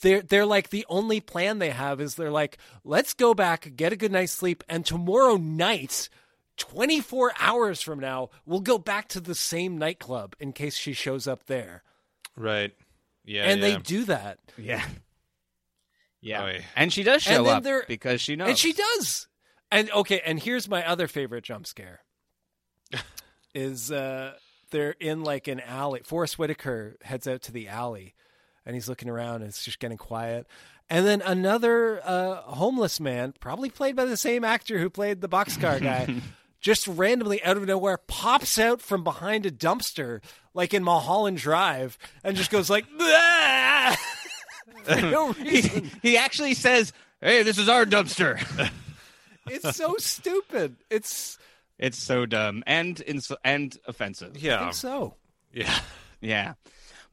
[0.00, 3.92] they're they're like the only plan they have is they're like, let's go back, get
[3.92, 6.08] a good night's sleep, and tomorrow night.
[6.56, 11.26] 24 hours from now, we'll go back to the same nightclub in case she shows
[11.26, 11.82] up there.
[12.36, 12.74] Right.
[13.24, 13.44] Yeah.
[13.44, 13.66] and yeah.
[13.66, 14.38] they do that.
[14.56, 14.84] Yeah.
[16.20, 16.44] Yeah.
[16.44, 16.64] Oy.
[16.74, 18.48] And she does And show up they're- because she knows.
[18.48, 19.28] And she does.
[19.70, 22.00] And okay, and here's my other favorite jump scare.
[23.54, 24.32] is uh
[24.70, 26.00] they're in like an alley.
[26.04, 28.14] Forest Whitaker heads out to the alley
[28.64, 30.46] and he's looking around and it's just getting quiet.
[30.88, 35.28] And then another uh homeless man, probably played by the same actor who played the
[35.28, 36.14] boxcar guy,
[36.60, 40.22] just randomly out of nowhere pops out from behind a dumpster
[40.54, 42.86] like in Mulholland Drive and just goes like
[44.88, 45.90] no reason.
[46.02, 48.40] he actually says, "Hey, this is our dumpster."
[49.48, 50.74] It's so stupid.
[50.90, 51.38] It's
[51.78, 54.32] it's so dumb and ins- and offensive.
[54.34, 54.58] I Yeah.
[54.58, 55.14] think so.
[55.52, 55.78] Yeah.
[56.20, 56.54] Yeah.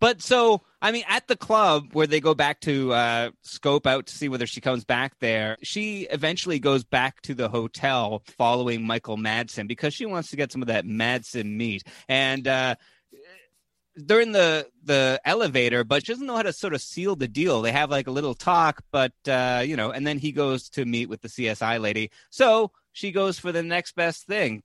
[0.03, 4.07] But so, I mean, at the club where they go back to uh, scope out
[4.07, 8.85] to see whether she comes back there, she eventually goes back to the hotel following
[8.85, 11.85] Michael Madsen because she wants to get some of that Madsen meat.
[12.09, 12.75] And uh,
[13.95, 17.29] they're in the the elevator, but she doesn't know how to sort of seal the
[17.29, 17.61] deal.
[17.61, 20.83] They have like a little talk, but uh, you know, and then he goes to
[20.83, 22.11] meet with the CSI lady.
[22.29, 24.63] So she goes for the next best thing,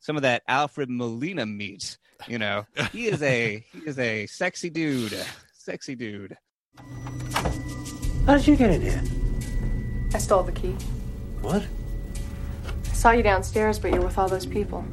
[0.00, 1.98] some of that Alfred Molina meat.
[2.26, 5.16] You know, he is a he is a sexy dude,
[5.54, 6.36] sexy dude.
[8.26, 9.02] How did you get in here?
[10.12, 10.74] I stole the key.
[11.40, 11.64] What?
[12.90, 14.84] I saw you downstairs, but you're with all those people.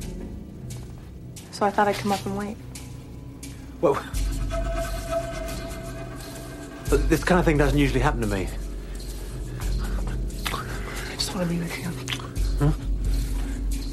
[1.52, 2.58] So I thought I'd come up and wait.
[3.82, 4.02] Well,
[7.08, 8.48] this kind of thing doesn't usually happen to me.
[10.52, 11.92] I just want to be with you.
[12.60, 12.72] Huh?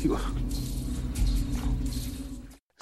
[0.03, 0.19] You,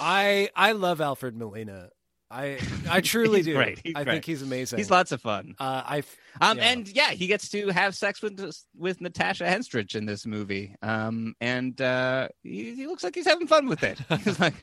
[0.01, 1.91] I I love Alfred Molina.
[2.33, 3.55] I I truly do.
[3.55, 3.81] great.
[3.85, 4.13] He's I great.
[4.15, 4.79] think he's amazing.
[4.79, 5.55] He's lots of fun.
[5.59, 6.03] Uh, I
[6.41, 6.65] Um, yeah.
[6.65, 8.41] and yeah, he gets to have sex with
[8.77, 10.75] with Natasha Henstridge in this movie.
[10.81, 13.99] Um, and uh, he, he looks like he's having fun with it.
[14.25, 14.55] He's like,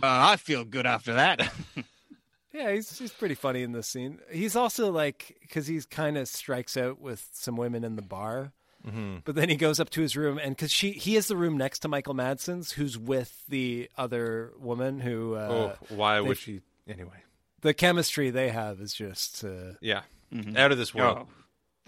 [0.00, 1.52] well, I feel good after that.
[2.54, 4.18] yeah, he's he's pretty funny in this scene.
[4.30, 8.52] He's also like because he's kind of strikes out with some women in the bar.
[8.86, 9.18] Mm-hmm.
[9.24, 11.56] But then he goes up to his room, and because she he is the room
[11.58, 15.34] next to Michael Madsen's, who's with the other woman who.
[15.34, 16.60] Uh, oh, why they- would she?
[16.88, 17.22] Anyway.
[17.60, 19.44] The chemistry they have is just.
[19.44, 20.02] Uh, Yeah.
[20.32, 20.56] Mhm.
[20.56, 21.18] Out of this world.
[21.28, 21.28] Oh.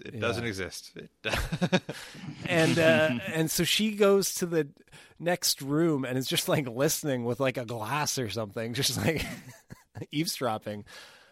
[0.05, 0.19] It Yeah.
[0.19, 0.91] doesn't exist.
[0.95, 1.09] It,
[2.47, 4.67] and uh, and so she goes to the
[5.19, 9.25] next room and is just like listening with like a glass or something, just like
[10.11, 10.85] eavesdropping.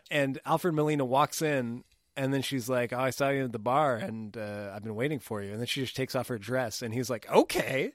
[0.10, 1.84] And Alfred Molina walks in,
[2.22, 4.96] and then she's like, "Oh, I saw you at the bar, and uh, I've been
[4.96, 7.94] waiting for you." And then she just takes off her dress, and he's like, "Okay."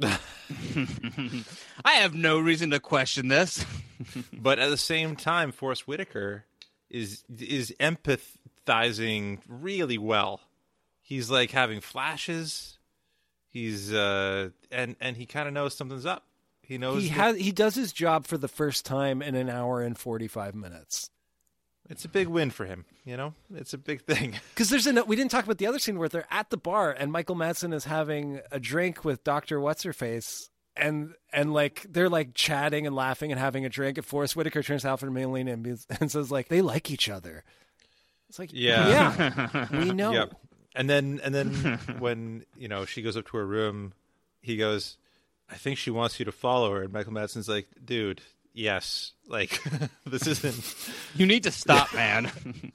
[0.02, 3.64] I have no reason to question this.
[4.32, 6.44] but at the same time, Forest Whitaker
[6.88, 10.40] is is empathizing really well.
[11.02, 12.78] He's like having flashes.
[13.48, 16.24] He's uh and and he kind of knows something's up.
[16.62, 19.50] He knows He that- has he does his job for the first time in an
[19.50, 21.10] hour and forty five minutes.
[21.90, 22.84] It's a big win for him.
[23.04, 24.36] You know, it's a big thing.
[24.54, 26.92] Because there's a we didn't talk about the other scene where they're at the bar
[26.92, 30.48] and Michael Madsen is having a drink with Doctor What's Her Face.
[30.76, 33.98] And and like they're like chatting and laughing and having a drink.
[33.98, 35.66] And Forest Whitaker turns to Alfred Molina and,
[36.00, 37.42] and says like they like each other.
[38.28, 38.88] It's like Yeah.
[38.88, 40.12] yeah, we know.
[40.12, 40.34] Yep.
[40.76, 43.92] And then and then when you know she goes up to her room,
[44.40, 44.96] he goes,
[45.50, 48.22] "I think she wants you to follow her." And Michael Madsen's like, "Dude,
[48.52, 49.60] yes, like
[50.06, 50.76] this isn't."
[51.14, 52.30] You need to stop, man.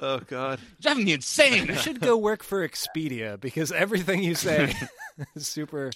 [0.00, 0.60] Oh God.
[0.60, 1.66] You're driving me insane.
[1.66, 4.72] You should go work for Expedia because everything you say
[5.34, 5.90] is super.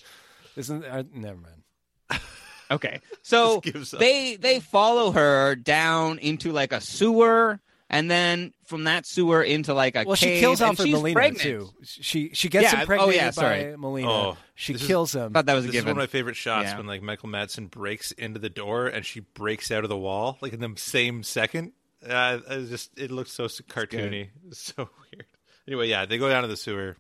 [0.57, 2.21] Isn't uh, never mind.
[2.69, 4.01] Okay, so Just gives up.
[4.01, 9.75] they they follow her down into like a sewer, and then from that sewer into
[9.75, 11.43] like a Well, she kills and Alfred she's Molina pregnant.
[11.43, 11.71] too.
[11.85, 13.77] She she gets Yeah, him oh, impregnated yeah, by sorry.
[13.77, 14.11] Molina.
[14.11, 15.33] Oh, she this is- kills him.
[15.33, 15.97] Thought that was a This is given.
[15.97, 16.77] one of my favorite shots Yeah.
[16.79, 20.39] when like Michael Madsen breaks into the door and she breaks out of the wall
[20.41, 21.73] like in the same second.
[22.07, 25.27] Uh, it was just it looks so s- cartoony, It's so weird.
[25.67, 26.97] Anyway, yeah, they go down to the sewer.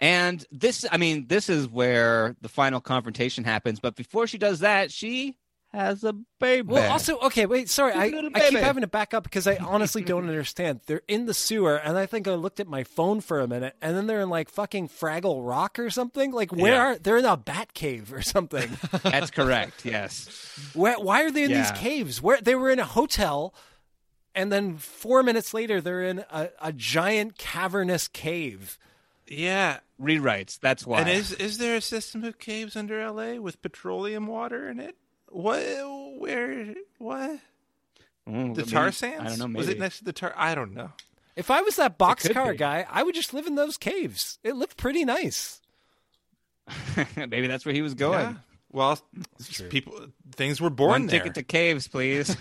[0.00, 3.80] And this, I mean, this is where the final confrontation happens.
[3.80, 5.36] But before she does that, she
[5.74, 6.68] has a baby.
[6.68, 8.04] Well, also, okay, wait, sorry, I,
[8.34, 10.80] I keep having to back up because I honestly don't understand.
[10.86, 13.74] They're in the sewer, and I think I looked at my phone for a minute,
[13.82, 16.32] and then they're in like fucking Fraggle Rock or something.
[16.32, 16.80] Like, where Yeah.
[16.80, 18.70] are they're in a bat cave or something?
[19.02, 19.84] that's correct.
[19.84, 20.28] Yes.
[20.74, 21.62] where, why are they in Yeah.
[21.62, 22.22] these caves?
[22.22, 23.54] Where they were in a hotel,
[24.34, 28.78] and then four minutes later, they're in a, a giant cavernous cave.
[29.26, 30.60] Yeah, rewrites.
[30.60, 31.00] That's why.
[31.00, 33.38] And is is there a system of caves under L.A.
[33.38, 34.96] with petroleum water in it?
[35.34, 36.20] What?
[36.20, 36.74] Where?
[36.98, 37.40] What?
[38.28, 39.32] Mm, the maybe- tar sands?
[39.32, 39.58] I don't know.
[39.58, 40.32] Was it next to the tar?
[40.36, 40.92] I don't know.
[41.34, 44.38] If I was that could boxcar guy, I would just live in those caves.
[44.44, 45.60] It looked pretty nice.
[47.16, 48.20] maybe that's where he was going.
[48.20, 48.34] Yeah.
[48.70, 49.00] Well,
[49.70, 50.06] people,
[50.36, 51.18] things were born One there.
[51.18, 52.36] ticket to caves, please.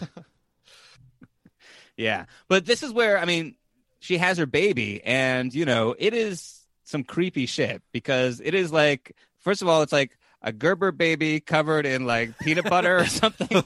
[1.97, 3.55] yeah, but this is where I mean,
[3.99, 8.71] she has her baby, and you know, it is some creepy shit because it is
[8.71, 13.05] like, first of all, it's like a Gerber baby covered in like peanut butter or
[13.05, 13.47] something.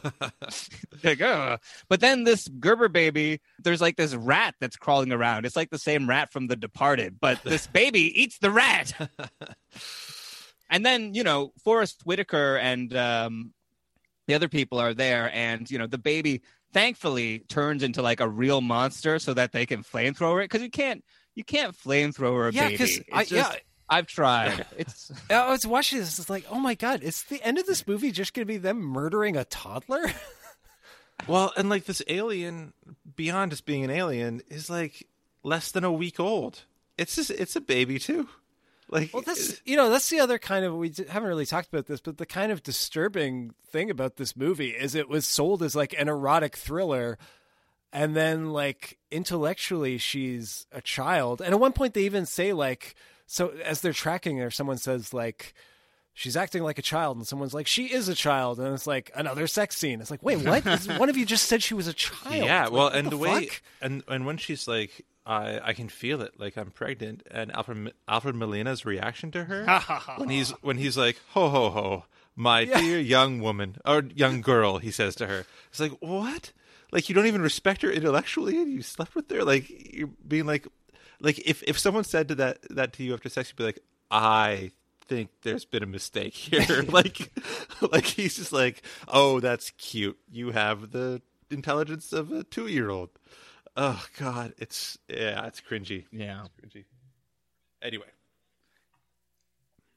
[1.04, 1.60] like, ugh.
[1.90, 5.46] But then this Gerber baby, there's like this rat that's crawling around.
[5.46, 8.94] It's like the same rat from The Departed, but this baby eats the rat.
[10.70, 13.54] and then you know Forest Whitaker and um,
[14.28, 16.42] the other people are there, and you know the baby
[16.74, 20.70] thankfully turns into like a real monster so that they can flamethrower it because you
[20.70, 21.04] can't
[21.34, 22.56] you can't flamethrower a baby.
[22.74, 22.84] Yeah, baby.
[22.84, 23.60] It's I- just- yeah.
[23.90, 24.66] I've tried.
[24.78, 26.20] It's I was watching this.
[26.20, 28.58] It's like, oh my god, it's the end of this movie just going to be
[28.58, 30.12] them murdering a toddler?
[31.26, 32.74] Well, and like this alien,
[33.16, 35.08] beyond just being an alien, is like
[35.44, 36.64] less than a week old.
[36.98, 38.28] It's just it's a baby too.
[38.90, 41.88] Like Well, that's you know that's the other kind of we haven't really talked about
[41.88, 45.76] this, but the kind of disturbing thing about this movie is it was sold as
[45.76, 47.18] like an erotic thriller,
[47.92, 52.96] and then like intellectually she's a child, and at one point they even say like
[53.28, 55.54] so as they're tracking her, someone says like.
[56.20, 59.12] She's acting like a child, and someone's like, "She is a child," and it's like
[59.14, 60.02] another sex scene.
[60.02, 60.66] It's like, wait, what?
[60.98, 62.44] One of you just said she was a child.
[62.44, 62.64] yeah.
[62.64, 63.50] Like, Well, and the the, way
[63.84, 67.94] and and when she's like, I I can feel it, like I'm pregnant, and Alfred
[68.08, 69.64] Alfred Molina's reaction to her
[70.18, 72.06] when he's when he's like, ho ho ho,
[72.36, 75.46] my dear young woman or young girl, he says to her.
[75.70, 76.52] It's like what?
[76.92, 79.44] Like you don't even respect her intellectually, and you slept with her.
[79.44, 80.66] Like you're being like,
[81.20, 83.80] like if if someone said to that that to you after sex, you'd be like,
[84.12, 84.72] I
[85.08, 86.84] think there's been a mistake here.
[86.90, 87.32] like,
[87.92, 90.18] like he's just like, oh, that's cute.
[90.32, 93.10] You have the intelligence of a two year old.
[93.76, 96.06] Oh God, it's yeah, it's cringy.
[96.12, 96.46] yeah.
[96.64, 96.84] It's cringy.
[97.82, 98.08] Anyway,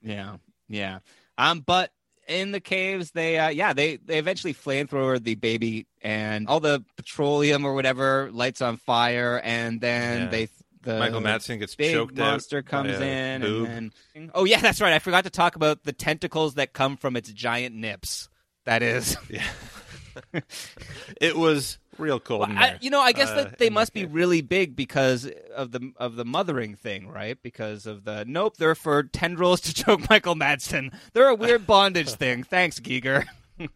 [0.02, 0.36] Yeah,
[0.68, 0.98] yeah.
[1.38, 1.90] Um, but
[2.28, 6.84] in the caves, they uh, yeah, they they eventually flamethrower the baby, and all the
[6.96, 10.28] petroleum or whatever lights on fire, and then Yeah.
[10.28, 10.48] they
[10.82, 14.60] the Michael Madsen gets big choked out monster by comes in, and then oh yeah,
[14.60, 14.92] that's right.
[14.92, 18.28] I forgot to talk about the tentacles that come from its giant nips.
[18.64, 19.16] That is.
[21.20, 22.48] it was real cold.
[22.48, 24.74] in I, you know, I guess uh, that they in the must be really big
[24.74, 27.40] because of the of the mothering thing, right?
[27.42, 30.94] Because of the nope, they're for tendrils to choke Michael Madsen.
[31.12, 32.42] They're a weird bondage thing.
[32.42, 33.26] Thanks, Giger.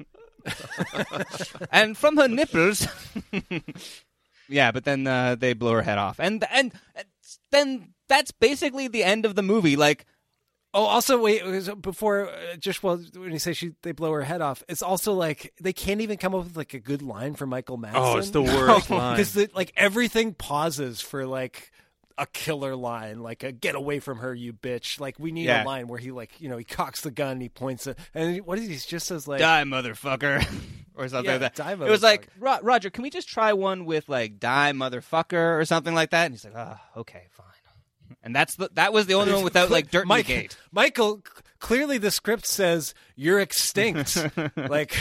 [1.71, 2.87] and from her nipples.
[4.49, 7.05] Yeah, but then uh, they blow her head off, and and and
[7.51, 9.77] then that's basically the end of the movie.
[9.77, 10.07] Like
[10.77, 11.41] Oh, also wait
[11.83, 15.13] before uh, just well when you say she they blow her head off, it's also
[15.13, 17.93] like they can't even come up with like a good line for Michael Madsen.
[17.95, 19.17] Oh, it's the worst line.
[19.17, 21.71] because like everything pauses for like
[22.19, 25.63] a killer line, like a "Get away from her, you bitch!" Like we need Yeah.
[25.63, 28.45] a line where he like you know he cocks the gun, he points it, and
[28.45, 30.45] what is he just says like die motherfucker
[30.97, 33.85] or something Yeah, like that die it was like roger can we just try one
[33.85, 37.47] with like die motherfucker or something like that and he's like oh okay fine
[38.23, 40.57] and that's the that was the only one without like dirt Mike, in the gate
[40.73, 41.23] Michael,
[41.59, 44.17] clearly the script says you're extinct,
[44.57, 44.95] like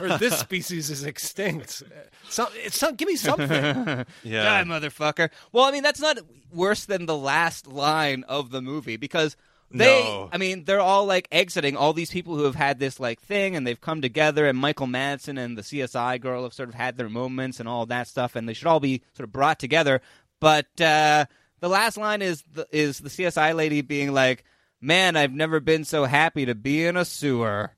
[0.00, 1.82] or this species is extinct.
[2.28, 3.48] So, it's some, give me something.
[4.22, 4.44] Yeah.
[4.44, 6.18] die motherfucker well i mean that's not
[6.52, 9.36] worse than the last line of the movie because
[9.72, 10.28] they No.
[10.32, 13.56] i mean they're all like exiting all these people who have had this like thing
[13.56, 16.96] and they've come together and michael madsen and the csi girl have sort of had
[16.96, 20.00] their moments and all that stuff and they should all be sort of brought together
[20.40, 21.24] but uh
[21.60, 24.44] the last line is the, is the csi lady being like
[24.80, 27.72] man i've never been so happy to be in a sewer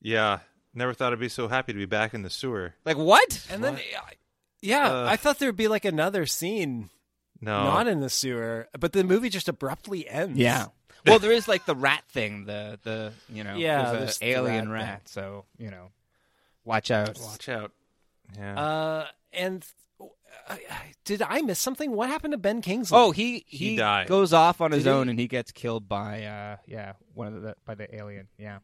[0.00, 0.40] yeah.
[0.74, 2.74] Never thought I'd be so happy to be back in the sewer.
[2.84, 3.78] like what And then,
[4.60, 6.88] yeah, Uh, I thought there'd be like another scene
[7.42, 10.38] No, not in the sewer, but the movie just abruptly ends.
[10.38, 10.66] Yeah.
[11.04, 14.28] Well, there is like the rat thing, the the you know, Yeah, there's there's an
[14.28, 15.90] the alien rat rat, so you know,
[16.64, 17.18] watch out.
[17.20, 17.72] watch out.
[18.38, 18.54] Yeah.
[18.56, 19.66] Uh, and
[20.48, 20.56] uh,
[21.04, 21.90] did I miss something?
[21.90, 22.96] What happened to Ben Kingsley?
[22.96, 24.06] Oh, he he, He died.
[24.06, 24.94] goes off on his Did he?
[24.96, 28.28] own and he gets killed by uh yeah one of the by the alien.
[28.38, 28.58] Yeah,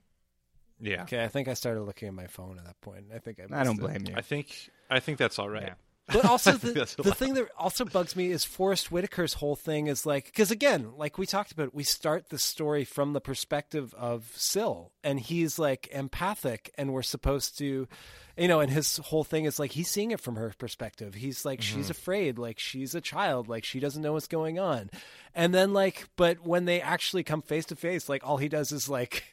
[0.81, 1.03] yeah.
[1.03, 1.25] okay.
[1.25, 3.07] I think I started looking at my phone at that point.
[3.13, 3.47] I think I.
[3.53, 3.99] I don't missed it.
[4.05, 4.15] blame you.
[4.17, 5.63] I think I think that's all right.
[5.65, 5.75] Yeah.
[6.09, 10.05] But also the, the thing that also bugs me is Forest Whitaker's whole thing is
[10.07, 14.33] like because again, like we talked about, we start the story from the perspective of
[14.35, 17.87] Sil, and he's like empathic, and we're supposed to,
[18.37, 21.15] you know, and his whole thing is like he's seeing it from her perspective.
[21.15, 21.91] He's like she's Mhm.
[21.91, 24.91] afraid, like she's a child, like she doesn't know what's going on,
[25.35, 28.73] and then like, but when they actually come face to face, like all he does
[28.73, 29.25] is like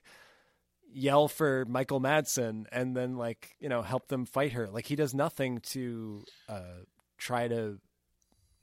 [0.95, 4.67] yell for Michael Madsen and then like you know help them fight her.
[4.69, 6.83] Like he does nothing to uh,
[7.17, 7.79] try to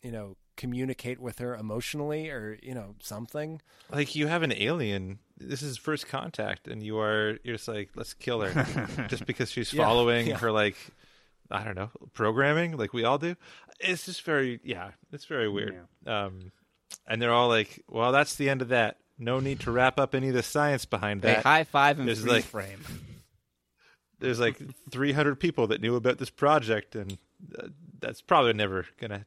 [0.02, 3.60] you know communicate with her emotionally or you know something.
[3.90, 5.18] Like you have an alien.
[5.38, 9.50] This is first contact, and you are you're just like, let's kill her, just because
[9.50, 10.38] she's Yeah, following yeah.
[10.38, 10.76] her like,
[11.50, 13.34] I don't know, programming, like we all do.
[13.80, 15.74] It's just very, yeah, it's very weird.
[16.06, 16.52] Um,
[17.08, 18.98] and they're all like, well, that's the end of that.
[19.18, 21.42] No need to wrap up any of the science behind They that.
[21.44, 22.80] high five and There's freeze like frame.
[24.18, 24.56] there's like
[24.90, 27.18] 300 people that knew about this project, and
[27.58, 27.68] uh,
[28.00, 29.24] that's probably never gonna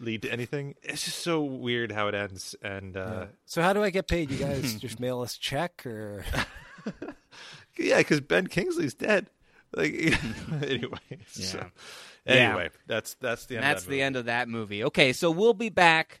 [0.00, 0.74] lead to anything.
[0.82, 4.30] It's just so weird how it ends, and uh, So how do I get paid?
[4.30, 6.24] You guys just mail us check or
[7.78, 9.28] yeah, because Ben Kingsley's dead.
[9.76, 9.92] Like
[10.62, 11.66] anyway, so,
[12.24, 12.32] Yeah.
[12.34, 13.64] anyway, that's that's the end.
[13.64, 14.02] That's of that the movie.
[14.02, 14.84] end of that movie.
[14.84, 16.20] Okay, so we'll be back.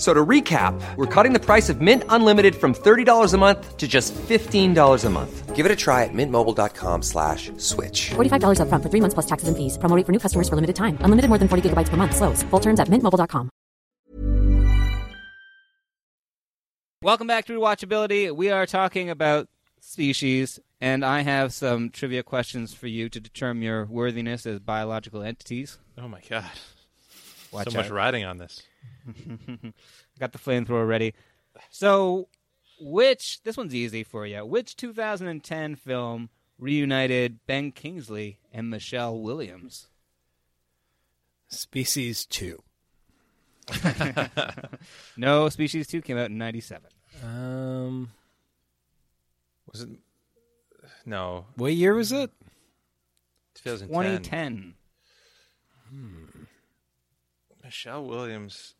[0.00, 3.76] F- So to recap, we're cutting the price of Mint Unlimited from $30 a month
[3.76, 5.54] to just $15 a month.
[5.54, 8.10] Give it a try at mintmobile.com slash switch.
[8.16, 9.76] $45 upfront for three months plus taxes and fees.
[9.76, 10.96] Promo rate for new customers for limited time.
[11.04, 12.16] Unlimited more than 40 gigabytes per month.
[12.16, 12.42] Slows.
[12.44, 13.50] Full terms at mintmobile.com.
[17.02, 18.34] Welcome back to Rewatchability.
[18.34, 19.48] We are talking about
[19.80, 25.22] species, and I have some trivia questions for you to determine your worthiness as biological
[25.22, 25.78] entities.
[25.98, 26.44] Oh my god,
[27.52, 27.92] Watch so much out.
[27.92, 28.62] riding on this.
[30.18, 31.14] Got the flamethrower ready.
[31.70, 32.28] So,
[32.80, 34.44] which this one's easy for you.
[34.44, 36.28] Which 2010 film
[36.58, 39.88] reunited Ben Kingsley and Michelle Williams?
[41.48, 42.62] Species Two.
[45.16, 46.90] no, Species 2 came out in 97.
[47.24, 48.10] Um,
[49.72, 49.90] Was it?
[51.06, 52.30] No, what year was it?
[53.54, 54.22] 2010.
[54.22, 54.74] 2010.
[57.70, 58.74] Michelle Williams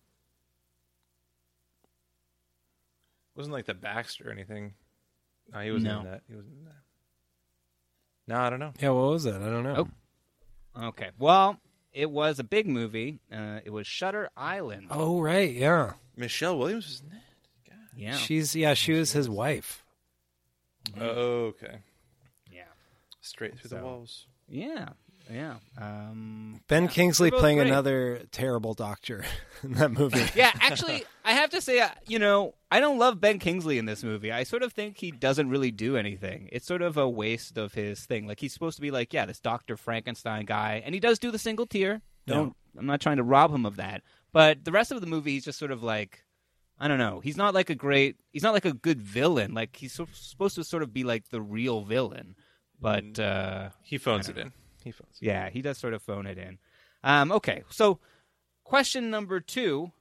[3.36, 4.74] wasn't like the Baxter or anything.
[5.52, 6.00] No, he wasn't No.
[6.00, 6.22] in that.
[6.26, 6.74] He wasn't in that.
[8.26, 8.72] No, I don't know.
[8.80, 9.40] Yeah, what was that?
[9.40, 9.88] I don't know.
[10.88, 11.10] Okay.
[11.20, 11.60] Well,
[11.92, 13.20] it was a big movie.
[13.32, 14.88] Uh, it was Shutter Island.
[14.90, 15.92] Oh right, yeah.
[16.16, 17.76] Michelle Williams was in that.
[17.96, 18.16] Yeah.
[18.16, 19.84] She's yeah, she was his wife.
[21.00, 21.78] Oh, okay.
[22.50, 22.64] Yeah.
[23.20, 24.26] Straight through the So- walls.
[24.48, 24.88] Yeah.
[25.30, 25.56] Yeah.
[25.78, 26.88] Um, Ben yeah.
[26.88, 27.68] Kingsley playing great.
[27.68, 29.24] another terrible doctor
[29.62, 30.24] in that movie.
[30.34, 33.84] yeah, actually, I have to say, uh, you know, I don't love Ben Kingsley in
[33.84, 34.32] this movie.
[34.32, 36.48] I sort of think he doesn't really do anything.
[36.52, 38.26] It's sort of a waste of his thing.
[38.26, 41.30] Like he's supposed to be like, yeah, this Doctor Frankenstein guy, and he does do
[41.30, 42.02] the single tear.
[42.26, 42.54] Don't.
[42.78, 44.02] I'm not trying to rob him of that,
[44.32, 46.24] but the rest of the movie, he's just sort of like,
[46.78, 47.20] I don't know.
[47.20, 48.16] He's not like a great.
[48.32, 49.54] He's not like a good villain.
[49.54, 52.36] Like he's so, supposed to sort of be like the real villain,
[52.80, 54.52] but uh, He phones it don't in.
[54.82, 55.18] He phones.
[55.20, 56.58] Yeah, he does sort of phone it in.
[57.02, 57.98] Um, okay, so
[58.64, 59.92] question number two: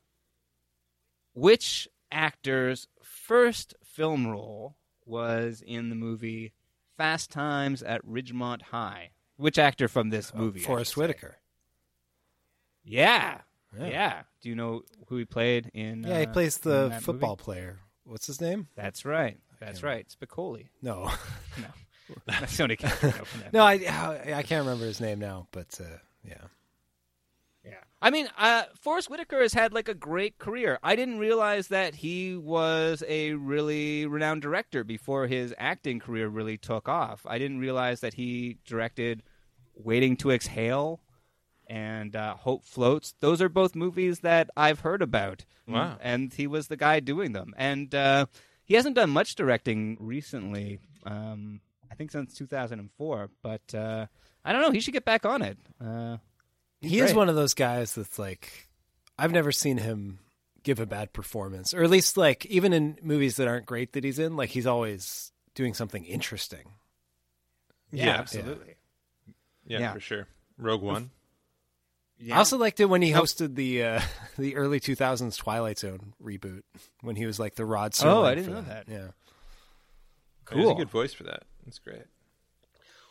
[1.33, 4.75] Which actor's first film role
[5.05, 6.53] was in the movie
[6.97, 9.11] Fast Times at Ridgemont High?
[9.37, 10.61] Which actor from this movie?
[10.61, 10.97] I Forest?
[10.97, 11.37] Whitaker.
[12.83, 13.41] Yeah.
[13.77, 13.87] Yeah.
[13.87, 16.03] yeah, Do you know who he played in?
[16.03, 17.43] Yeah, he uh, plays the football movie?
[17.43, 17.79] player.
[18.03, 18.67] What's his name?
[18.75, 19.37] That's right.
[19.59, 20.07] That's right.
[20.09, 20.69] Spicoli.
[20.81, 21.11] No,
[21.57, 21.67] No,
[22.25, 23.73] that's the only character I know from that no, I
[24.35, 26.41] I can't remember his name now, but uh, yeah.
[27.65, 27.73] Yeah.
[28.01, 30.79] I mean, uh, Forest Whitaker has had like a great career.
[30.81, 36.57] I didn't realize that he was a really renowned director before his acting career really
[36.57, 37.25] took off.
[37.27, 39.23] I didn't realize that he directed
[39.75, 41.01] Waiting to Exhale
[41.67, 43.13] and uh, Hope Floats.
[43.19, 45.45] Those are both movies that I've heard about.
[45.67, 45.97] Wow.
[46.01, 47.53] And he was the guy doing them.
[47.57, 48.25] And uh,
[48.63, 50.79] he hasn't done much directing recently.
[51.05, 51.61] Um,
[51.91, 53.29] I think since 2004.
[53.41, 54.05] But uh,
[54.45, 54.71] I don't know.
[54.71, 55.57] He should get back on it.
[55.83, 56.17] Uh,
[56.81, 58.67] he's he is one of those guys that's like
[59.17, 60.19] I've never seen him
[60.63, 64.03] give a bad performance, or at least like even in movies that aren't great that
[64.03, 66.73] he's in, like he's always doing something interesting.
[67.91, 68.15] Yeah, Yeah.
[68.19, 68.75] absolutely.
[69.65, 69.93] Yeah, Yeah.
[69.93, 70.27] for sure.
[70.57, 71.11] Rogue One.
[72.31, 74.01] I also liked it when he hosted the uh,
[74.37, 76.63] the early 2000s Twilight Zone reboot
[77.01, 78.05] when he was like the Rod Serling.
[78.13, 78.85] Oh, I didn't know that.
[78.89, 79.07] Yeah.
[80.51, 80.71] He has Cool.
[80.71, 81.43] a good voice for that.
[81.69, 82.01] That's great.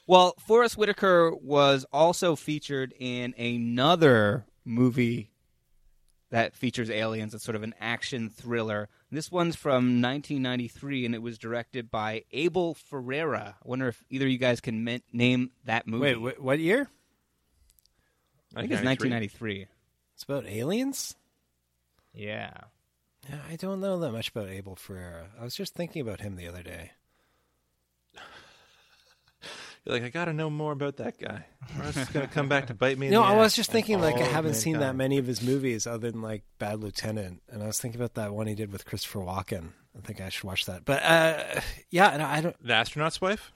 [0.05, 5.31] Well, Forest Whitaker was also featured in another movie
[6.31, 7.35] that features aliens.
[7.35, 8.89] It's sort of an action thriller.
[9.13, 13.55] This one's from 1993, and it was directed by Abel Ferrara.
[13.65, 16.17] I wonder if either of you guys can men- name that movie.
[16.17, 16.89] Wait, wh- what year?
[18.57, 19.67] I think it's 1993.
[20.15, 21.15] It's about aliens.
[22.13, 22.51] Yeah.
[23.31, 25.29] Yeah, I don't know that much about Abel Ferrara.
[25.41, 26.91] I was just thinking about him the other day.
[29.89, 31.47] You're like, I got to know more about that guy.
[31.79, 33.07] Or else it's going to come back to bite me.
[33.07, 35.27] in No, the I was just thinking like I Oh, haven't seen that many of
[35.27, 38.55] his movies other than like Bad Lieutenant, and I was thinking about that one he
[38.55, 39.71] did with Christopher Walken.
[39.97, 40.85] I think I should watch that.
[40.85, 41.43] But uh,
[41.89, 42.55] yeah, and I don't.
[42.63, 43.51] The astronaut's wife.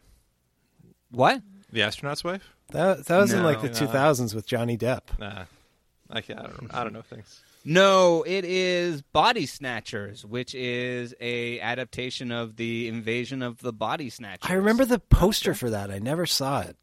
[1.10, 1.42] What?
[1.70, 2.48] The astronaut's wife.
[2.70, 3.74] That that was in like the No.
[3.74, 5.18] two thousands with Johnny Depp.
[5.18, 5.44] Nah,
[6.08, 6.74] I, can't, I don't.
[6.74, 7.42] I don't know things.
[7.64, 14.10] No, it is Body Snatchers, which is a adaptation of the Invasion of the Body
[14.10, 14.50] Snatchers.
[14.50, 15.90] I remember the poster for that.
[15.90, 16.76] I never saw it.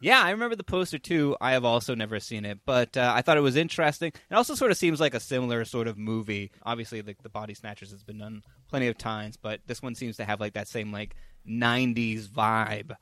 [0.00, 1.36] Yeah, I remember the poster too.
[1.40, 4.12] I have also never seen it, but uh, I thought it was interesting.
[4.30, 6.50] It also sort of seems like a similar sort of movie.
[6.64, 10.16] Obviously, the, the Body Snatchers has been done plenty of times, but this one seems
[10.18, 11.14] to have like that same like
[11.48, 12.94] '90s vibe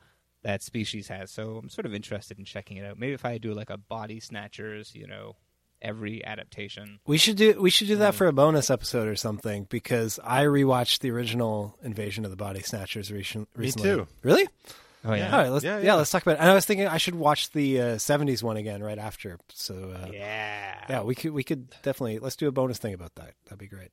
[0.43, 1.31] that Species has.
[1.31, 2.97] So I'm sort of interested in checking it out.
[2.97, 5.35] Maybe if I do like a Body Snatchers, you know,
[5.85, 6.99] every adaptation.
[7.07, 10.43] We should do we should do that for a bonus episode or something because I
[10.43, 13.89] rewatched the original Invasion of the Body Snatchers recent, Me recently.
[13.89, 14.07] too.
[14.23, 14.47] Really?
[15.05, 15.31] Oh yeah.
[15.31, 15.93] All right, let's Yeah, yeah, yeah.
[15.95, 16.39] let's talk about it.
[16.39, 19.37] And I was thinking I should watch the uh, '70s one again right after.
[19.53, 20.83] So uh, Yeah.
[20.89, 23.35] yeah, we could we could definitely let's do a bonus thing about that.
[23.45, 23.91] That'd be great.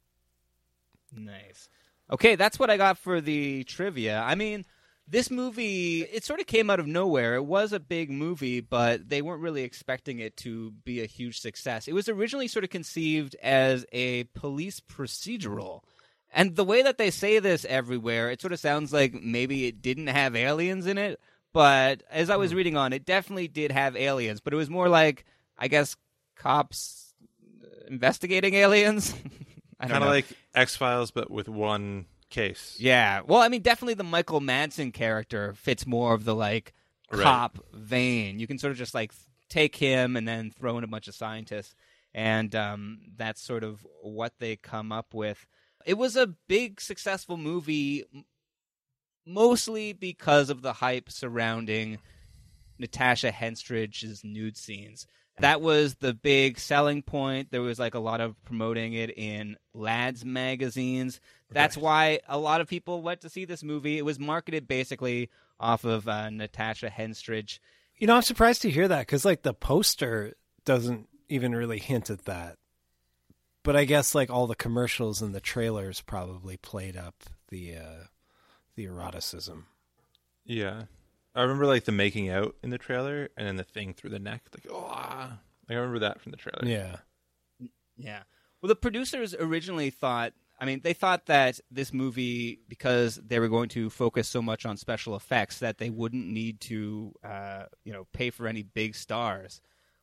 [1.15, 1.69] Nice.
[2.11, 4.21] Okay, that's what I got for the trivia.
[4.23, 4.65] I mean,
[5.13, 7.35] this movie, it sort of came out of nowhere.
[7.35, 11.39] It was a big movie, but they weren't really expecting it to be a huge
[11.39, 11.87] success.
[11.87, 15.83] It was originally sort of conceived as a police procedural.
[16.33, 19.83] And the way that they say this everywhere, it sort of sounds like maybe it
[19.83, 21.21] didn't have aliens in it.
[21.53, 24.41] But as I was reading on, it definitely did have aliens.
[24.41, 25.27] But it was more like,
[25.59, 25.95] I guess,
[26.37, 27.13] cops
[27.63, 29.15] uh, investigating aliens.
[29.79, 32.77] Kind of like X Files, but with one case.
[32.81, 33.21] Yeah.
[33.25, 36.73] Well, I mean, definitely the Michael Madsen character fits more of the like
[37.13, 37.23] Right.
[37.23, 38.39] cop vein.
[38.41, 39.13] You can sort of just like
[39.51, 41.75] take him and then throw in a bunch of scientists,
[42.15, 45.47] and um, that's sort of what they come up with.
[45.85, 48.05] It was a big, successful movie,
[49.27, 51.99] mostly because of the hype surrounding
[52.79, 55.07] Natasha Henstridge's nude scenes.
[55.39, 57.51] That was the big selling point.
[57.51, 61.21] There was like a lot of promoting it in lads magazines.
[61.53, 63.99] That's why a lot of people went to see this movie.
[63.99, 67.59] It was marketed basically off of uh, Natasha Henstridge.
[67.97, 70.35] You know, I'm surprised to hear that because like the poster
[70.65, 72.59] doesn't even really hint at that.
[73.63, 78.05] But I guess like all the commercials and the trailers probably played up the uh,
[78.75, 79.67] the eroticism.
[80.45, 80.85] Yeah.
[81.35, 84.19] I remember like the making out in the trailer and then the thing through the
[84.19, 84.43] neck.
[84.53, 85.39] Like, oh, ah.
[85.71, 86.65] I remember that from the trailer.
[86.65, 86.97] Yeah.
[87.97, 88.23] Yeah.
[88.61, 90.33] Well, the producers originally thought,
[90.63, 94.65] I mean, they thought that this movie, because they were going to focus so much
[94.65, 98.95] on special effects, that they wouldn't need to, uh, you know, pay for any big
[98.95, 99.61] stars.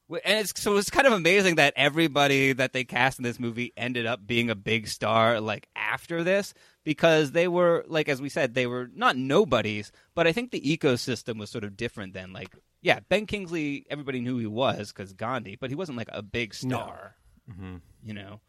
[0.10, 3.72] And it's, so it's kind of amazing that everybody that they cast in this movie
[3.78, 6.54] ended up being a big star, like after this,
[6.84, 10.60] because they were, like as we said, they were not nobodies, but I think the
[10.60, 12.34] ecosystem was sort of different then.
[12.34, 16.10] Like, yeah, Ben Kingsley, everybody knew who he was because Gandhi, but he wasn't like
[16.12, 17.16] a big star.
[17.50, 17.78] Mm-hmm.
[18.04, 18.42] You know,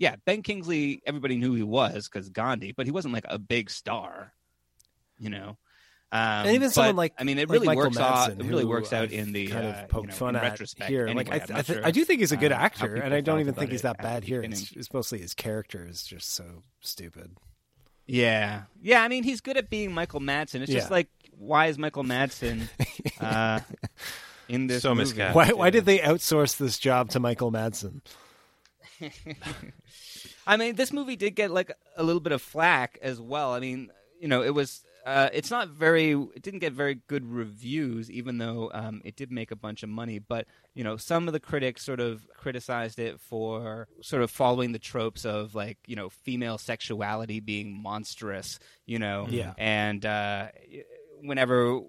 [0.00, 1.02] yeah, Ben Kingsley.
[1.06, 4.32] Everybody knew he was because Gandhi, but he wasn't like a big star.
[5.18, 5.58] You know,
[6.10, 8.30] um, and even but, someone like I mean, it like really Michael works out.
[8.30, 10.42] It really works out I've in the kind uh, of poked you know, fun at
[10.42, 10.90] retrospect.
[10.90, 11.06] here.
[11.06, 12.64] Anyway, like I, th- I, th- sure, I do think he's a good uh, how
[12.64, 14.42] actor, and I don't even think he's that bad here.
[14.42, 17.36] It's, it's mostly his character is just so stupid.
[18.06, 19.02] Yeah, yeah.
[19.02, 20.62] I mean, he's good at being Michael Madsen.
[20.62, 20.94] It's just Yeah.
[20.94, 22.62] like, why is Michael Madsen
[23.20, 23.60] uh,
[24.48, 25.00] in this So movie?
[25.02, 25.36] miscast.
[25.36, 28.00] Why why did they outsource this job to Michael Madsen?
[30.50, 33.52] I mean, this movie did get like a little bit of flack as well.
[33.52, 33.90] I mean,
[34.20, 34.82] you know, it was.
[35.06, 36.10] Uh, it's not very.
[36.12, 39.88] It didn't get very good reviews, even though um, it did make a bunch of
[39.88, 40.18] money.
[40.18, 44.72] But you know, some of the critics sort of criticized it for sort of following
[44.72, 48.58] the tropes of like you know female sexuality being monstrous.
[48.86, 49.54] You know, Yeah.
[49.56, 50.48] and uh,
[51.22, 51.80] whenever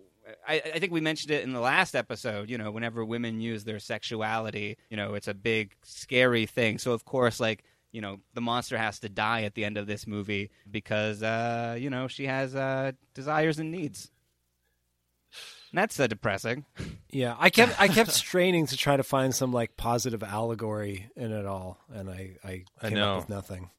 [0.47, 2.49] I, I think we mentioned it in the last episode.
[2.49, 6.77] You know, whenever women use their sexuality, you know, it's a big scary thing.
[6.77, 9.87] So of course, like you know, the monster has to die at the end of
[9.87, 14.11] this movie because uh, you know she has uh, desires and needs.
[15.71, 16.65] And That's uh, depressing.
[17.13, 21.33] Yeah, I kept I kept straining to try to find some like positive allegory in
[21.33, 23.15] it all, and I I I came know.
[23.15, 23.69] up with nothing.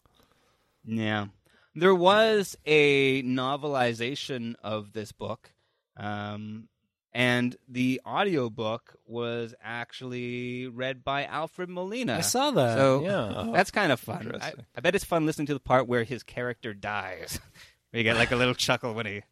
[0.84, 1.28] Yeah.
[1.74, 5.50] There was a novelization of this book.
[5.96, 6.68] Um,
[7.14, 12.16] and the audiobook was actually read by Alfred Molina.
[12.16, 13.52] I saw that, So yeah.
[13.52, 14.38] That's kind of fun.
[14.40, 14.52] I.
[14.74, 17.38] I bet it's fun listening to the part where his character dies.
[17.90, 19.22] where you get like a little chuckle when he.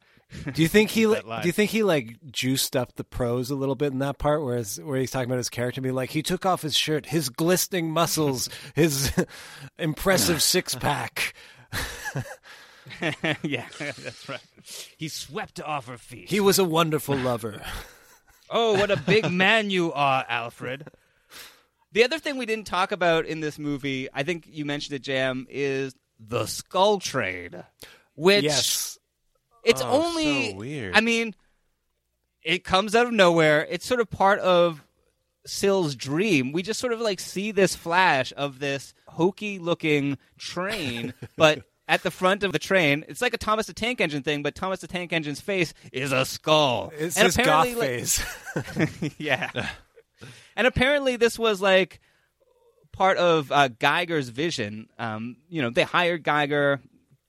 [0.53, 1.07] Do you think he?
[1.07, 1.43] Like.
[1.43, 4.45] Do you think he like juiced up the prose a little bit in that part,
[4.45, 7.07] where his, where he's talking about his character being like he took off his shirt,
[7.07, 9.11] his glistening muscles, his
[9.79, 11.35] impressive six pack.
[13.43, 14.41] yeah, that's right.
[14.97, 16.31] He swept off her feet.
[16.31, 17.63] He was a wonderful lover.
[18.53, 20.89] Oh, what a big man you are, Alfred.
[21.93, 25.03] The other thing we didn't talk about in this movie, I think you mentioned it,
[25.03, 27.63] Jam, is the skull trade.
[28.17, 28.99] Which Yes.
[29.65, 30.97] it's Oh, only so weird.
[30.97, 31.37] I mean,
[32.43, 33.65] it comes out of nowhere.
[33.71, 34.83] It's sort of part of
[35.47, 36.51] Sil's dream.
[36.51, 42.05] We just sort of like see this flash of this hokey looking train, but at
[42.05, 44.81] the front of the train, it's like a Thomas the Tank Engine thing, but Thomas
[44.81, 46.93] the Tank Engine's face is a skull.
[46.97, 49.15] It's and his goth like- face.
[49.19, 49.51] yeah.
[50.55, 52.01] and apparently, this was like
[52.93, 54.89] part of uh, Geiger's vision.
[55.01, 56.81] Um, you know, they hired Geiger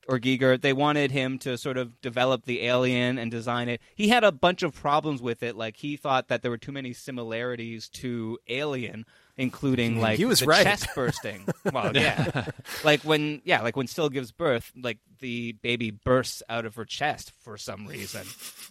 [0.07, 0.61] or Giger.
[0.61, 3.81] They wanted him to sort of develop the alien and design it.
[3.95, 5.55] He had a bunch of problems with it.
[5.55, 9.05] Like he thought that there were too many similarities to Alien,
[9.41, 10.63] including like He was the right.
[10.63, 11.45] chest bursting.
[11.73, 12.45] well, yeah,
[12.83, 16.85] like when yeah, like when Sil gives birth, like the baby bursts out of her
[16.85, 18.25] chest for some reason.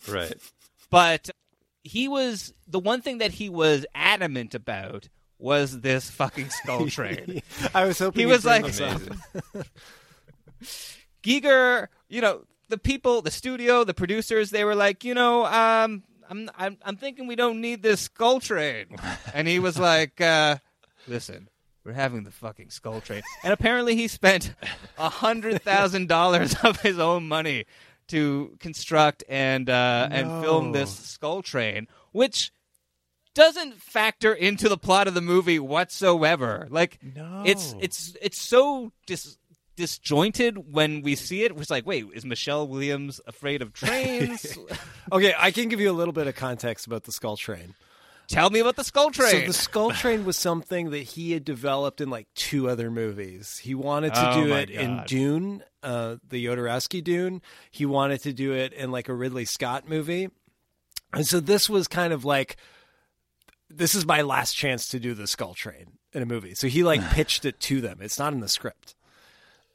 [0.09, 0.34] Right.
[0.90, 1.30] But
[1.82, 7.42] he was the one thing that he was adamant about was this fucking skull train.
[7.74, 8.64] I was hoping he was like.
[11.22, 16.02] Giger, you know, the people, the studio, the producers, they were like, you know, um,
[16.31, 18.86] I'm, I'm, I'm thinking we don't need this skull train.
[19.35, 20.59] And he was like, uh,
[21.09, 21.48] listen,
[21.85, 23.23] we're having the fucking skull train.
[23.43, 24.55] And apparently he spent
[24.97, 27.66] a hundred thousand dollars of his own money
[28.09, 32.52] to construct and, uh, and film this skull train, which
[33.35, 36.69] doesn't factor into the plot of the movie whatsoever.
[36.70, 36.98] Like,
[37.44, 39.36] it's, it's, it's so dis,
[39.81, 41.52] disjointed when we see it.
[41.57, 44.57] It's like, wait, is Michelle Williams afraid of trains?
[45.12, 47.74] Okay, I can give you a little bit of context about the Skull Train.
[48.28, 49.40] Tell me about the Skull Train.
[49.40, 53.59] So the Skull Train was something that he had developed in like two other movies.
[53.59, 57.43] He wanted to Oh do it in Dune, uh, the Jodorowsky Dune.
[57.73, 60.28] He wanted to do it in like a Ridley Scott movie.
[61.12, 62.57] And so this was kind of like
[63.69, 66.55] this is my last chance to do the Skull Train in a movie.
[66.55, 67.98] So he like pitched it to them.
[68.01, 68.94] It's not in the script.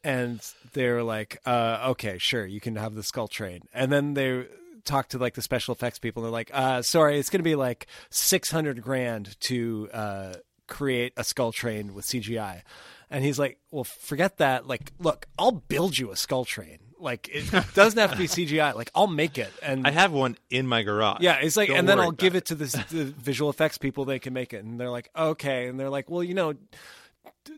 [0.05, 0.39] And
[0.73, 3.61] they're like, uh, okay, sure, you can have the Skull Train.
[3.73, 4.45] And then they
[4.83, 6.21] talk to like the special effects people.
[6.21, 10.33] And they're like, uh, sorry, it's going to be like 600 grand to uh,
[10.67, 12.61] create a Skull Train with CGI.
[13.09, 14.67] And he's like, well, forget that.
[14.67, 16.77] Like, look, I'll build you a Skull Train.
[16.99, 18.75] Like, it doesn't have to be CGI.
[18.75, 19.51] Like, I'll make it.
[19.63, 21.21] And I have one in my garage.
[21.21, 24.05] yeah, it's like, Don't and then I'll give it to this, the visual effects people.
[24.05, 26.53] They can make it, and they're like, okay, and they're like, well, you know,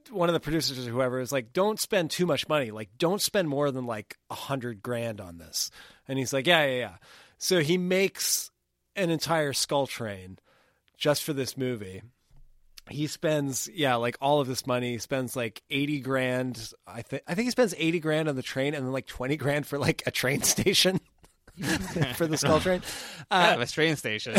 [0.10, 2.72] one of the producers or whoever is like, don't spend too much money.
[2.72, 5.72] Like, don't spend more than like a hundred grand on this.
[6.08, 6.96] And he's like, yeah, yeah, yeah.
[7.38, 8.52] So he makes
[8.96, 10.40] an entire skull train
[10.98, 12.02] just for this movie.
[12.90, 14.94] He spends, yeah, like all of this money.
[14.94, 16.72] He spends like eighty grand.
[16.88, 19.36] I think I think he spends eighty grand on the train, and then like twenty
[19.36, 21.02] grand for like a train station
[22.16, 22.82] for the skull train.
[23.32, 24.36] Kind of a train station.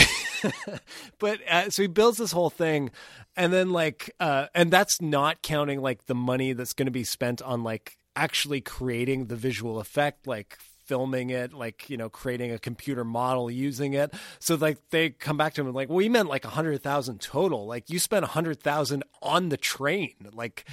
[1.19, 2.91] but uh, so he builds this whole thing
[3.37, 7.05] and then like uh and that's not counting like the money that's going to be
[7.05, 12.51] spent on like actually creating the visual effect like filming it like you know creating
[12.51, 15.97] a computer model using it so like they come back to him and like well
[15.97, 19.57] we meant like a hundred thousand total like you spent a hundred thousand on the
[19.59, 20.65] train like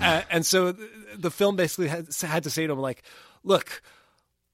[0.00, 3.02] uh, and so th- the film basically had, had to say to him like
[3.42, 3.82] look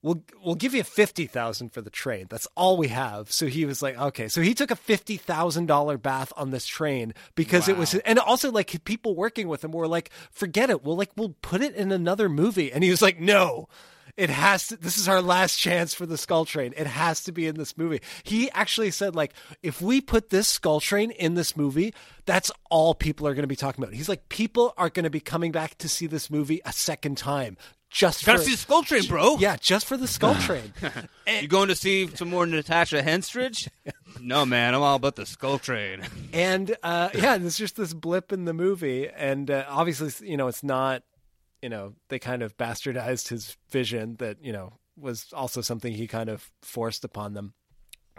[0.02, 2.26] we'll we'll give you fifty thousand for the train.
[2.28, 3.30] That's all we have.
[3.30, 4.28] So he was like, okay.
[4.28, 8.18] So he took a fifty thousand dollar bath on this train because it was, and
[8.18, 10.84] also like people working with him were like, forget it.
[10.84, 12.72] We'll like we'll put it in another movie.
[12.72, 13.68] And he was like, no.
[14.14, 14.76] It has to.
[14.76, 16.74] This is our last chance for the Skull Train.
[16.76, 18.02] It has to be in this movie.
[18.24, 21.94] He actually said, like, if we put this Skull Train in this movie,
[22.26, 23.94] that's all people are going to be talking about.
[23.94, 27.16] He's like, people are going to be coming back to see this movie a second
[27.16, 27.56] time
[27.92, 29.36] just Gotta for see the Skull Train, bro.
[29.38, 30.72] Yeah, just for the Skull Train.
[31.40, 33.68] you going to see some more Natasha Henstridge?
[34.20, 36.02] no, man, I'm all about the Skull Train.
[36.32, 40.48] and uh, yeah, there's just this blip in the movie, and uh, obviously, you know,
[40.48, 41.02] it's not,
[41.60, 46.06] you know, they kind of bastardized his vision that you know was also something he
[46.06, 47.54] kind of forced upon them.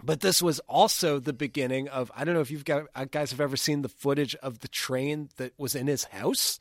[0.02, 3.30] But this was also the beginning of I don't know if you've got uh, guys
[3.30, 6.58] have ever seen the footage of the train that was in his house.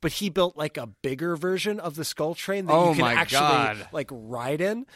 [0.00, 3.02] But he built like a bigger version of the skull train that Oh you can
[3.02, 3.88] my actually God.
[3.92, 4.86] like ride in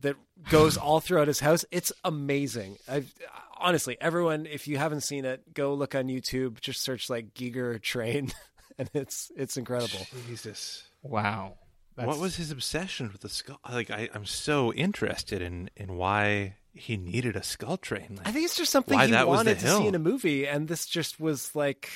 [0.00, 0.16] that
[0.50, 1.64] goes all throughout his house.
[1.70, 2.76] It's amazing.
[2.88, 3.12] I've,
[3.56, 6.60] honestly, everyone, if you haven't seen it, go look on YouTube.
[6.60, 8.32] Just search like Giger train,
[8.78, 10.06] and it's it's incredible.
[10.26, 10.84] Jesus.
[11.02, 11.54] Wow.
[11.94, 13.58] What was his obsession with the skull?
[13.68, 18.14] Like, I, I'm so interested in in why he needed a skull train.
[18.18, 19.98] Like, I think it's just something he that was the wanted to see in a
[19.98, 21.90] movie, and this just was like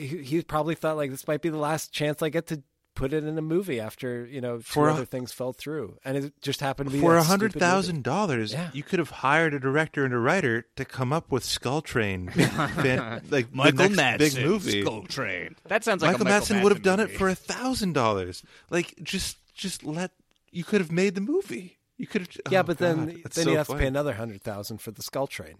[0.00, 2.62] he, he probably thought like this might be the last chance I get to
[2.96, 5.96] put it in a movie after you know two For a- other things fell through,
[6.04, 8.52] and it just happened to be For a a hundred thousand dollars.
[8.52, 11.82] dollars, you could have hired a director and a writer to come up with Skull
[11.82, 12.30] Train,
[13.30, 14.82] like Michael the next big movie.
[14.82, 15.56] Skull Train.
[15.68, 17.92] That sounds like a Michael, Michael Madsen would have Madsen done it for a thousand
[17.94, 18.42] dollars.
[18.70, 20.10] Like just just let
[20.50, 21.78] you could have made the movie.
[21.96, 22.30] You could have.
[22.50, 24.90] Yeah, oh, but God, then then so you have to pay another hundred thousand for
[24.90, 25.56] the skull train.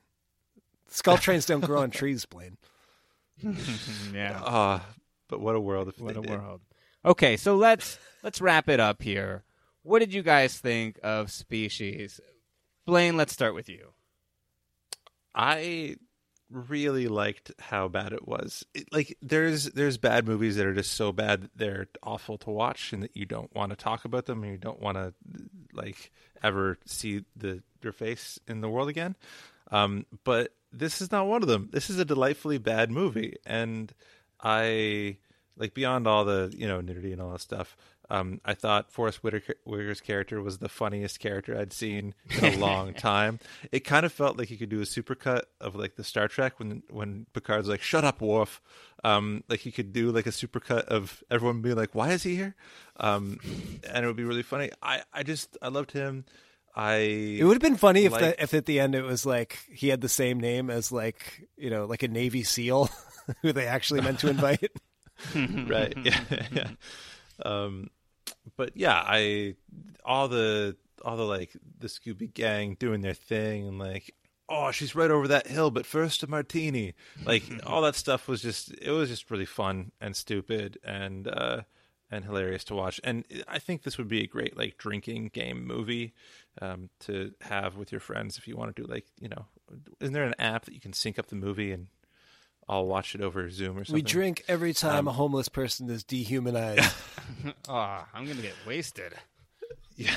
[0.88, 2.56] Skull trains don't grow on trees, Blaine.
[4.14, 4.40] yeah.
[4.44, 4.84] Ah,
[5.28, 5.92] but what a world!
[5.98, 6.30] What a did.
[6.30, 6.60] world.
[7.04, 9.44] Okay, so let's let's wrap it up here.
[9.82, 12.20] What did you guys think of Species?
[12.84, 13.92] Blaine, let's start with you.
[15.34, 15.96] I
[16.50, 18.64] really liked how bad it was.
[18.74, 22.50] It, like there's there's bad movies that are just so bad that they're awful to
[22.50, 25.14] watch and that you don't want to talk about them and you don't want to
[25.72, 26.10] like
[26.42, 29.16] ever see the their face in the world again.
[29.70, 31.68] Um, but this is not one of them.
[31.72, 33.92] This is a delightfully bad movie, and
[34.40, 35.18] I
[35.56, 37.76] like beyond all the you know nudity and all that stuff.
[38.12, 42.56] Um, I thought Forest Whitaker, Whitaker's character was the funniest character I'd seen in a
[42.56, 43.38] long time.
[43.70, 46.58] It kind of felt like you could do a supercut of like the Star Trek
[46.58, 48.60] when when Picard's like, "Shut up, Worf."
[49.04, 52.34] Um, like you could do like a supercut of everyone being like, "Why is he
[52.34, 52.56] here?"
[52.98, 53.38] Um,
[53.88, 54.70] and it would be really funny.
[54.82, 56.24] I I just I loved him.
[56.74, 56.94] I
[57.40, 59.88] It would have been funny if the, if at the end it was like he
[59.88, 62.88] had the same name as like you know like a Navy SEAL
[63.42, 64.70] who they actually meant to invite.
[65.34, 65.94] right.
[66.02, 66.20] Yeah.
[66.52, 66.70] yeah.
[67.44, 67.88] Um,
[68.56, 69.56] but yeah, I
[70.04, 74.14] all the all the like the Scooby Gang doing their thing and like,
[74.48, 76.94] oh, she's right over that hill, but first a martini.
[77.24, 81.62] Like all that stuff was just it was just really fun and stupid and uh
[82.10, 83.00] and hilarious to watch.
[83.04, 86.12] And I think this would be a great like drinking game movie
[86.60, 89.46] um to have with your friends if you want to do like, you know,
[90.00, 91.86] isn't there an app that you can sync up the movie and
[92.68, 93.94] I'll watch it over Zoom or something.
[93.94, 96.92] we drink every time Um, a homeless person is dehumanized.
[97.68, 99.12] oh, I'm gonna get wasted.
[99.96, 100.14] Yeah.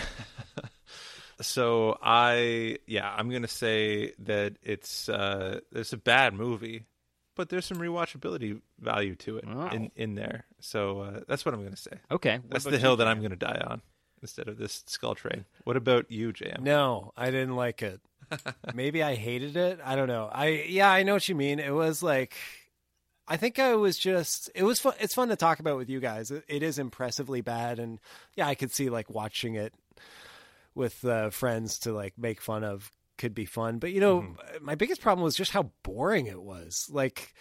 [1.41, 6.85] so I yeah, I'm gonna say that it's uh it's a bad movie,
[7.35, 9.69] but there's some rewatchability value to it Wow.
[9.69, 10.45] in in there.
[10.59, 11.97] So uh, that's what I'm gonna say.
[12.11, 13.81] Okay, what that's the hill that I'm gonna die on
[14.23, 15.45] instead of this skull train.
[15.65, 16.63] What about you, Jam?
[16.63, 18.01] No, I didn't like it.
[18.73, 19.79] Maybe I hated it.
[19.83, 20.29] I don't know.
[20.33, 21.59] I yeah, I know what you mean.
[21.59, 22.35] It was like
[23.27, 25.99] I think I was just it was fun it's fun to talk about with you
[25.99, 26.31] guys.
[26.31, 27.99] It, it is impressively bad and
[28.35, 29.73] yeah, I could see like watching it
[30.75, 33.77] with uh, friends to like make fun of could be fun.
[33.77, 34.65] But you know, Mm-hmm.
[34.65, 36.87] my biggest problem was just how boring it was.
[36.91, 37.33] Like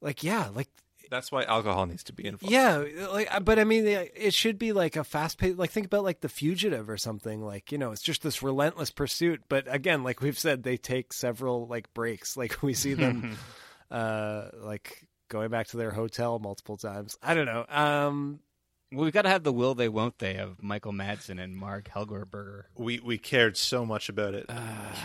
[0.00, 0.68] like yeah, like
[1.10, 2.52] That's why alcohol needs to be involved.
[2.52, 5.56] yeah, like, uh, but I mean, it should be like a fast pace.
[5.56, 7.42] Like, think about like the fugitive or something.
[7.42, 9.42] Like, you know, it's just this relentless pursuit.
[9.48, 12.36] But again, like we've said, they take several like breaks.
[12.38, 13.36] Like we see them,
[13.90, 17.18] uh, like going back to their hotel multiple times.
[17.22, 17.66] I don't know.
[17.68, 18.40] Um,
[18.90, 21.90] Well, we've got to have the will they won't they of Michael Madsen and Marg
[21.94, 22.62] Helgenberger.
[22.76, 24.46] We we cared so much about it.
[24.48, 24.54] we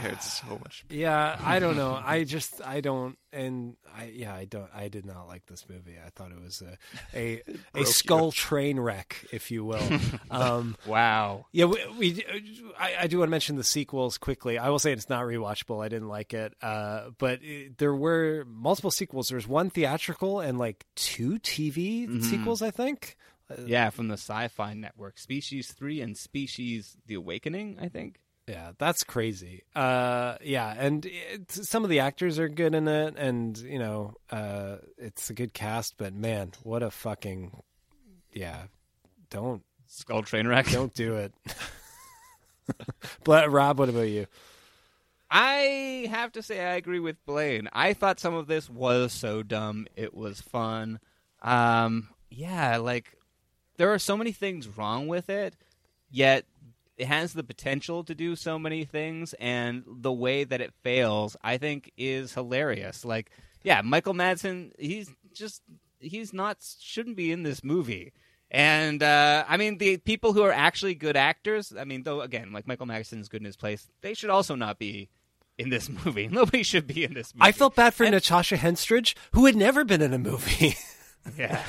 [0.01, 0.85] cared so much.
[0.89, 1.99] yeah, I don't know.
[2.05, 4.69] I just I don't, and I yeah, I don't.
[4.73, 5.95] I did not like this movie.
[6.03, 6.77] I thought it was a
[7.17, 7.41] a,
[7.81, 8.31] a skull you.
[8.31, 9.83] train wreck, if you will.
[10.31, 11.45] Um, wow.
[11.51, 12.25] Yeah, we, we
[12.79, 14.57] I, I do want to mention the sequels quickly.
[14.57, 15.83] I will say it's not rewatchable.
[15.83, 19.27] I didn't like it, uh, but it, there were multiple sequels.
[19.27, 22.23] There was one theatrical and like two TV Mhm.
[22.23, 22.61] sequels.
[22.61, 23.17] I think.
[23.49, 27.77] Uh, Yeah, from the Sci-Fi Network, Species Three and Species: The Awakening.
[27.81, 28.19] I think.
[28.47, 29.63] Yeah, that's crazy.
[29.73, 34.15] Uh, yeah, and it, some of the actors are good in it, and you know,
[34.31, 35.95] uh, it's a good cast.
[35.97, 37.61] But man, what a fucking
[38.33, 38.63] yeah!
[39.29, 40.69] Don't Skull train wreck.
[40.71, 41.33] Don't do it.
[43.23, 44.27] but Rob, what about you?
[45.29, 47.69] I have to say I agree with Blaine.
[47.73, 49.87] I thought some of this was so dumb.
[49.95, 50.99] It was fun.
[51.41, 53.17] Um, yeah, like
[53.77, 55.55] there are so many things wrong with it,
[56.09, 56.45] yet
[56.97, 61.35] it has the potential to do so many things, and the way that it fails,
[61.43, 63.03] I think, is hilarious.
[63.03, 63.31] Like,
[63.63, 65.61] yeah, Michael Madsen, he's just
[65.99, 68.13] he's not shouldn't be in this movie.
[68.51, 72.51] And uh, I mean, the people who are actually good actors, I mean, though again,
[72.51, 75.09] like Michael Madsen's good in his place, they should also not be
[75.57, 76.27] in this movie.
[76.27, 77.47] Nobody should be in this movie.
[77.47, 80.75] I felt bad for Natasha Henstridge, who had never been in a movie.
[81.37, 81.63] yeah.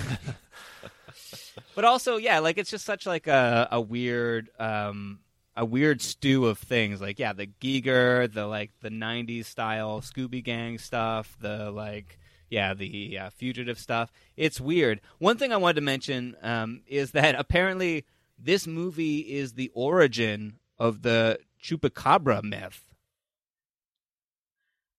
[1.74, 5.20] but also, yeah, like it's just such like a a weird um
[5.56, 7.00] a weird stew of things.
[7.00, 12.18] Like yeah, the Giger, the like the '90s style Scooby Gang stuff, the like
[12.50, 14.12] yeah, the uh, fugitive stuff.
[14.36, 15.00] It's weird.
[15.18, 18.04] One thing I wanted to mention um, is that apparently
[18.38, 22.84] this movie is the origin of the chupacabra myth.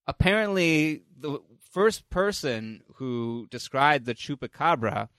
[0.07, 1.39] Apparently, the
[1.71, 5.09] first person who described the chupacabra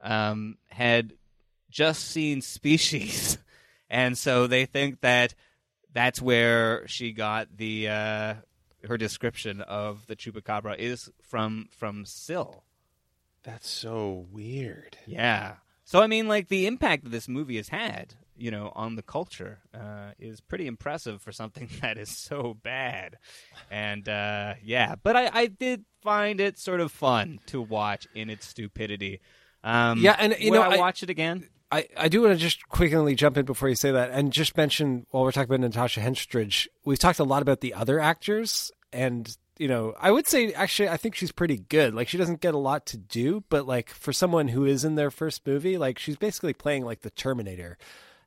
[0.00, 1.12] um, had
[1.70, 3.38] just seen Species,
[3.90, 5.34] and so they think that
[5.92, 8.34] that's where she got the uh,
[8.86, 12.64] her description of the chupacabra is from from Sil.
[13.42, 14.98] That's so weird.
[15.06, 15.54] Yeah.
[15.84, 19.02] So I mean, like the impact that this movie has had, you know, on the
[19.02, 23.18] culture uh, is pretty impressive for something that is so bad.
[23.70, 28.30] And uh, yeah, but I, I did find it sort of fun to watch in
[28.30, 29.20] its stupidity.
[29.66, 31.48] Um, Yeah, and, you know, I I- watch it again.
[31.72, 34.56] I, I do want to just quickly jump in before you say that and just
[34.56, 38.70] mention while we're talking about Natasha Henstridge, we've talked a lot about the other actors
[38.92, 41.92] and you know, I would say actually I think she's pretty good.
[41.92, 44.94] Like she doesn't get a lot to do, but like for someone who is in
[44.94, 47.78] their first movie, like she's basically playing like the Terminator.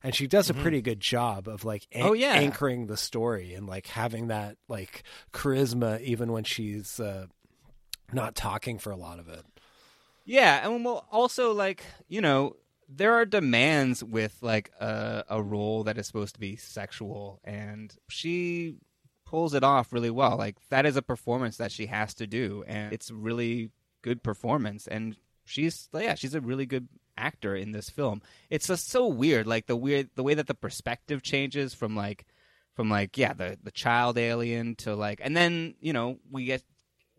[0.04, 0.62] And she does a Mhm.
[0.62, 2.34] pretty good job of like an- Oh, yeah.
[2.34, 5.04] anchoring the story and like having that like
[5.34, 7.28] charisma even when she's uh,
[8.12, 9.46] not talking for a lot of it.
[10.30, 12.56] Yeah, and well, also like you know,
[12.88, 17.92] there are demands with like a a role that is supposed to be sexual, and
[18.10, 18.76] she
[19.26, 20.38] pulls it off really well.
[20.38, 23.72] Like that is a performance that she has to do, and it's really
[24.04, 24.86] good performance.
[24.86, 28.22] And she's yeah, she's a really good actor in this film.
[28.52, 32.28] It's just so weird, like the weird the way that the perspective changes from like
[32.76, 36.62] from like yeah the the child alien to like, and then you know we get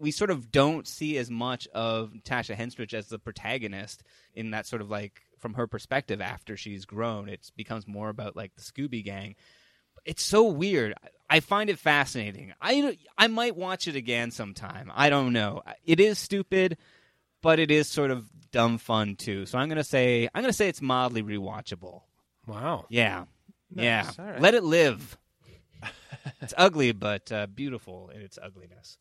[0.00, 4.02] we sort of don't see as much of Tasha Henstridge as the protagonist
[4.34, 7.28] in that sort of like from her perspective after she's grown.
[7.28, 9.36] It becomes more about like the Scooby Gang.
[10.06, 10.94] It's so weird.
[11.28, 12.54] I find it fascinating.
[12.60, 14.90] I I might watch it again sometime.
[14.94, 15.62] I don't know.
[15.84, 16.78] It is stupid,
[17.42, 19.44] but it is sort of dumb fun too.
[19.44, 22.02] So I'm gonna say I'm gonna say it's mildly rewatchable.
[22.46, 22.86] Wow.
[22.88, 23.26] Yeah,
[23.70, 24.10] yeah.
[24.38, 25.18] Let it live.
[26.40, 28.96] it's ugly, but uh, beautiful in its ugliness.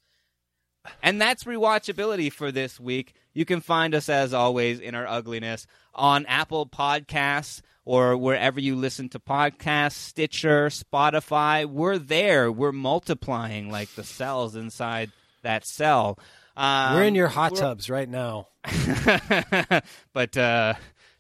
[1.03, 3.13] And that's rewatchability for this week.
[3.33, 8.75] You can find us, as always, in our ugliness on Apple Podcasts or wherever you
[8.75, 11.65] listen to podcasts, Stitcher, Spotify.
[11.65, 12.51] We're there.
[12.51, 15.11] We're multiplying like the cells inside
[15.41, 16.19] that cell.
[16.55, 18.47] Um, we're in your hot tubs right now.
[20.13, 20.73] but uh,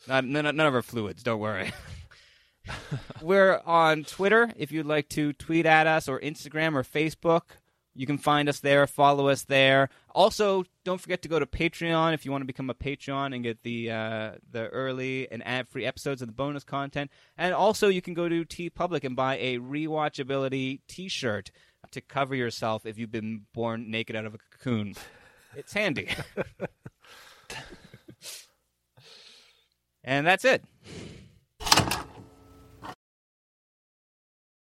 [0.07, 1.23] not, none, none of our fluids.
[1.23, 1.71] Don't worry.
[3.21, 7.41] We're on Twitter if you'd like to tweet at us, or Instagram or Facebook.
[7.99, 9.89] You can find us there, follow us there.
[10.15, 13.43] Also, don't forget to go to Patreon if you want to become a Patreon and
[13.43, 17.11] get the uh, the early and ad free episodes and the bonus content.
[17.37, 21.51] And also, you can go to TeePublic and buy a rewatchability T shirt
[21.91, 24.95] to cover yourself if you've been born naked out of a cocoon.
[25.57, 26.07] It's handy.
[30.05, 30.63] and that's it.